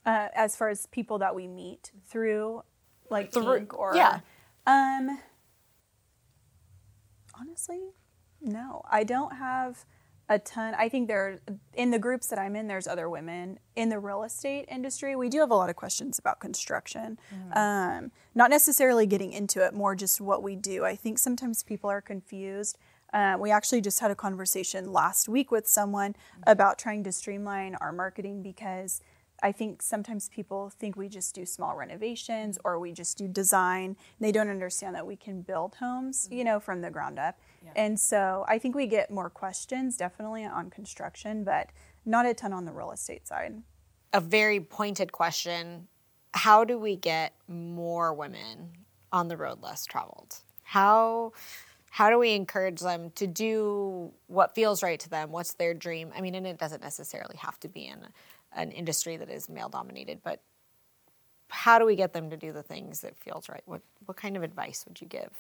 Uh, 0.06 0.28
as 0.34 0.54
far 0.54 0.68
as 0.68 0.86
people 0.86 1.18
that 1.18 1.34
we 1.34 1.46
meet 1.46 1.90
through, 2.06 2.62
like 3.10 3.32
Through- 3.32 3.66
or 3.74 3.96
yeah. 3.96 4.20
um, 4.66 5.18
honestly, 7.40 7.80
no, 8.40 8.82
I 8.90 9.04
don't 9.04 9.36
have 9.36 9.84
a 10.28 10.38
ton. 10.38 10.74
I 10.74 10.88
think 10.88 11.08
there 11.08 11.40
in 11.74 11.90
the 11.90 11.98
groups 11.98 12.28
that 12.28 12.38
I'm 12.38 12.56
in, 12.56 12.66
there's 12.66 12.86
other 12.86 13.08
women 13.08 13.58
in 13.76 13.88
the 13.90 13.98
real 13.98 14.22
estate 14.22 14.66
industry. 14.70 15.16
We 15.16 15.28
do 15.28 15.40
have 15.40 15.50
a 15.50 15.54
lot 15.54 15.68
of 15.70 15.76
questions 15.76 16.18
about 16.18 16.40
construction. 16.40 17.18
Um, 17.52 18.10
not 18.34 18.50
necessarily 18.50 19.06
getting 19.06 19.32
into 19.32 19.64
it, 19.64 19.74
more 19.74 19.94
just 19.94 20.20
what 20.20 20.42
we 20.42 20.56
do. 20.56 20.84
I 20.84 20.96
think 20.96 21.18
sometimes 21.18 21.62
people 21.62 21.90
are 21.90 22.00
confused. 22.00 22.78
Uh, 23.12 23.36
we 23.38 23.50
actually 23.50 23.80
just 23.80 24.00
had 24.00 24.10
a 24.10 24.14
conversation 24.14 24.92
last 24.92 25.28
week 25.28 25.50
with 25.50 25.68
someone 25.68 26.16
about 26.46 26.78
trying 26.78 27.04
to 27.04 27.12
streamline 27.12 27.76
our 27.76 27.92
marketing 27.92 28.42
because 28.42 29.00
I 29.44 29.52
think 29.52 29.82
sometimes 29.82 30.28
people 30.28 30.70
think 30.70 30.96
we 30.96 31.08
just 31.08 31.34
do 31.34 31.44
small 31.44 31.76
renovations 31.76 32.58
or 32.64 32.80
we 32.80 32.92
just 32.92 33.18
do 33.18 33.28
design. 33.28 33.96
They 34.18 34.32
don't 34.32 34.48
understand 34.48 34.94
that 34.96 35.06
we 35.06 35.16
can 35.16 35.42
build 35.42 35.76
homes, 35.76 36.28
you 36.30 36.38
mm-hmm. 36.38 36.46
know, 36.46 36.60
from 36.60 36.80
the 36.80 36.90
ground 36.90 37.18
up. 37.18 37.38
And 37.76 37.98
so 37.98 38.44
I 38.48 38.58
think 38.58 38.74
we 38.74 38.86
get 38.86 39.10
more 39.10 39.30
questions 39.30 39.96
definitely 39.96 40.44
on 40.44 40.70
construction, 40.70 41.44
but 41.44 41.70
not 42.04 42.26
a 42.26 42.34
ton 42.34 42.52
on 42.52 42.64
the 42.64 42.72
real 42.72 42.90
estate 42.90 43.26
side. 43.28 43.62
a 44.14 44.20
very 44.20 44.60
pointed 44.60 45.12
question 45.12 45.88
how 46.32 46.64
do 46.64 46.78
we 46.78 46.96
get 46.96 47.34
more 47.48 48.14
women 48.14 48.70
on 49.12 49.28
the 49.28 49.36
road 49.36 49.60
less 49.60 49.84
traveled 49.84 50.36
how 50.62 51.32
how 51.90 52.10
do 52.10 52.18
we 52.18 52.32
encourage 52.32 52.80
them 52.80 53.10
to 53.10 53.26
do 53.26 54.10
what 54.28 54.54
feels 54.54 54.82
right 54.82 55.00
to 55.00 55.10
them 55.10 55.30
what's 55.30 55.54
their 55.54 55.74
dream 55.74 56.10
i 56.16 56.20
mean 56.20 56.34
and 56.34 56.46
it 56.46 56.58
doesn't 56.58 56.82
necessarily 56.82 57.36
have 57.36 57.58
to 57.58 57.68
be 57.68 57.86
in 57.86 57.98
an 58.54 58.70
industry 58.70 59.16
that 59.16 59.30
is 59.30 59.48
male 59.48 59.68
dominated 59.68 60.20
but 60.22 60.40
how 61.48 61.78
do 61.78 61.84
we 61.84 61.94
get 61.94 62.12
them 62.12 62.30
to 62.30 62.36
do 62.36 62.52
the 62.52 62.62
things 62.62 63.00
that 63.00 63.16
feels 63.18 63.48
right 63.48 63.62
what 63.66 63.82
what 64.06 64.16
kind 64.16 64.36
of 64.36 64.42
advice 64.42 64.84
would 64.86 65.00
you 65.00 65.06
give 65.06 65.30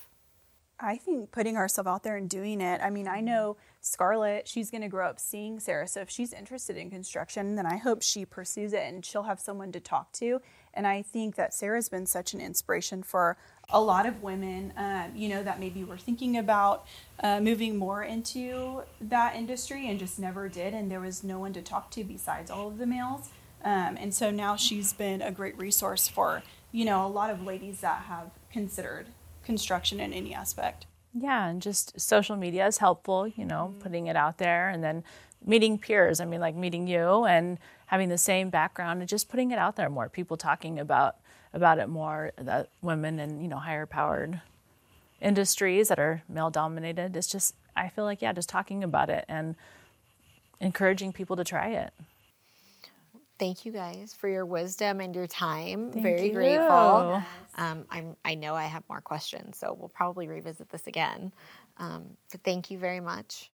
I 0.80 0.96
think 0.96 1.30
putting 1.30 1.56
ourselves 1.56 1.86
out 1.86 2.02
there 2.02 2.16
and 2.16 2.28
doing 2.28 2.60
it. 2.60 2.80
I 2.82 2.90
mean, 2.90 3.06
I 3.06 3.18
mm-hmm. 3.18 3.26
know 3.26 3.56
Scarlett, 3.80 4.48
she's 4.48 4.70
going 4.70 4.82
to 4.82 4.88
grow 4.88 5.08
up 5.08 5.20
seeing 5.20 5.60
Sarah. 5.60 5.86
So 5.86 6.00
if 6.00 6.10
she's 6.10 6.32
interested 6.32 6.76
in 6.76 6.90
construction, 6.90 7.54
then 7.54 7.66
I 7.66 7.76
hope 7.76 8.02
she 8.02 8.24
pursues 8.24 8.72
it 8.72 8.82
and 8.82 9.04
she'll 9.04 9.24
have 9.24 9.40
someone 9.40 9.72
to 9.72 9.80
talk 9.80 10.12
to. 10.14 10.40
And 10.72 10.86
I 10.86 11.02
think 11.02 11.36
that 11.36 11.54
Sarah's 11.54 11.88
been 11.88 12.06
such 12.06 12.34
an 12.34 12.40
inspiration 12.40 13.02
for 13.02 13.36
a 13.70 13.80
lot 13.80 14.06
of 14.06 14.22
women, 14.22 14.72
um, 14.76 15.12
you 15.14 15.28
know, 15.28 15.42
that 15.42 15.58
maybe 15.58 15.84
were 15.84 15.96
thinking 15.96 16.36
about 16.36 16.86
uh, 17.22 17.40
moving 17.40 17.76
more 17.76 18.02
into 18.02 18.82
that 19.00 19.34
industry 19.34 19.88
and 19.88 19.98
just 19.98 20.18
never 20.18 20.48
did. 20.48 20.74
And 20.74 20.90
there 20.90 21.00
was 21.00 21.24
no 21.24 21.38
one 21.38 21.52
to 21.54 21.62
talk 21.62 21.90
to 21.92 22.04
besides 22.04 22.50
all 22.50 22.68
of 22.68 22.78
the 22.78 22.86
males. 22.86 23.30
Um, 23.64 23.96
and 23.98 24.14
so 24.14 24.30
now 24.30 24.56
she's 24.56 24.92
been 24.92 25.22
a 25.22 25.30
great 25.30 25.56
resource 25.58 26.06
for, 26.08 26.42
you 26.70 26.84
know, 26.84 27.06
a 27.06 27.08
lot 27.08 27.30
of 27.30 27.42
ladies 27.42 27.80
that 27.80 28.02
have 28.02 28.30
considered 28.52 29.06
construction 29.44 30.00
in 30.00 30.12
any 30.12 30.34
aspect. 30.34 30.86
Yeah, 31.14 31.46
and 31.46 31.62
just 31.62 31.98
social 32.00 32.36
media 32.36 32.66
is 32.66 32.78
helpful, 32.78 33.28
you 33.28 33.44
know, 33.44 33.74
putting 33.80 34.08
it 34.08 34.16
out 34.16 34.38
there 34.38 34.68
and 34.68 34.82
then 34.82 35.04
meeting 35.44 35.78
peers. 35.78 36.20
I 36.20 36.24
mean, 36.24 36.40
like 36.40 36.54
meeting 36.54 36.86
you 36.86 37.24
and 37.24 37.58
having 37.86 38.08
the 38.08 38.18
same 38.18 38.50
background 38.50 39.00
and 39.00 39.08
just 39.08 39.28
putting 39.28 39.50
it 39.50 39.58
out 39.58 39.76
there 39.76 39.88
more. 39.88 40.08
People 40.08 40.36
talking 40.36 40.78
about 40.78 41.16
about 41.54 41.78
it 41.80 41.88
more. 41.88 42.32
That 42.38 42.70
women 42.82 43.20
and 43.20 43.42
you 43.42 43.48
know 43.48 43.58
higher 43.58 43.86
powered 43.86 44.42
industries 45.22 45.88
that 45.88 46.00
are 46.00 46.22
male 46.28 46.50
dominated. 46.50 47.16
It's 47.16 47.28
just 47.28 47.56
I 47.76 47.88
feel 47.90 48.04
like 48.04 48.22
yeah, 48.22 48.32
just 48.34 48.50
talking 48.50 48.84
about 48.84 49.10
it 49.10 49.24
and 49.28 49.56
encouraging 50.60 51.12
people 51.12 51.36
to 51.36 51.44
try 51.44 51.70
it. 51.70 51.94
thank 53.38 53.66
you 53.66 53.72
guys 53.72 54.14
for 54.14 54.28
your 54.28 54.46
wisdom 54.46 55.00
and 55.00 55.14
your 55.14 55.26
time 55.28 55.92
Thank 55.92 56.04
very 56.04 56.30
you. 56.30 56.32
grateful 56.32 57.10
um, 57.56 57.86
I'm, 57.90 58.16
i 58.24 58.34
know 58.34 58.54
i 58.54 58.66
have 58.66 58.84
more 58.88 59.00
questions 59.02 59.58
so 59.58 59.76
we'll 59.78 59.90
probably 59.90 60.28
revisit 60.28 60.70
this 60.70 60.86
again 60.88 61.32
um, 61.78 62.16
but 62.32 62.42
thank 62.44 62.70
you 62.70 62.78
very 62.78 63.00
much 63.00 63.50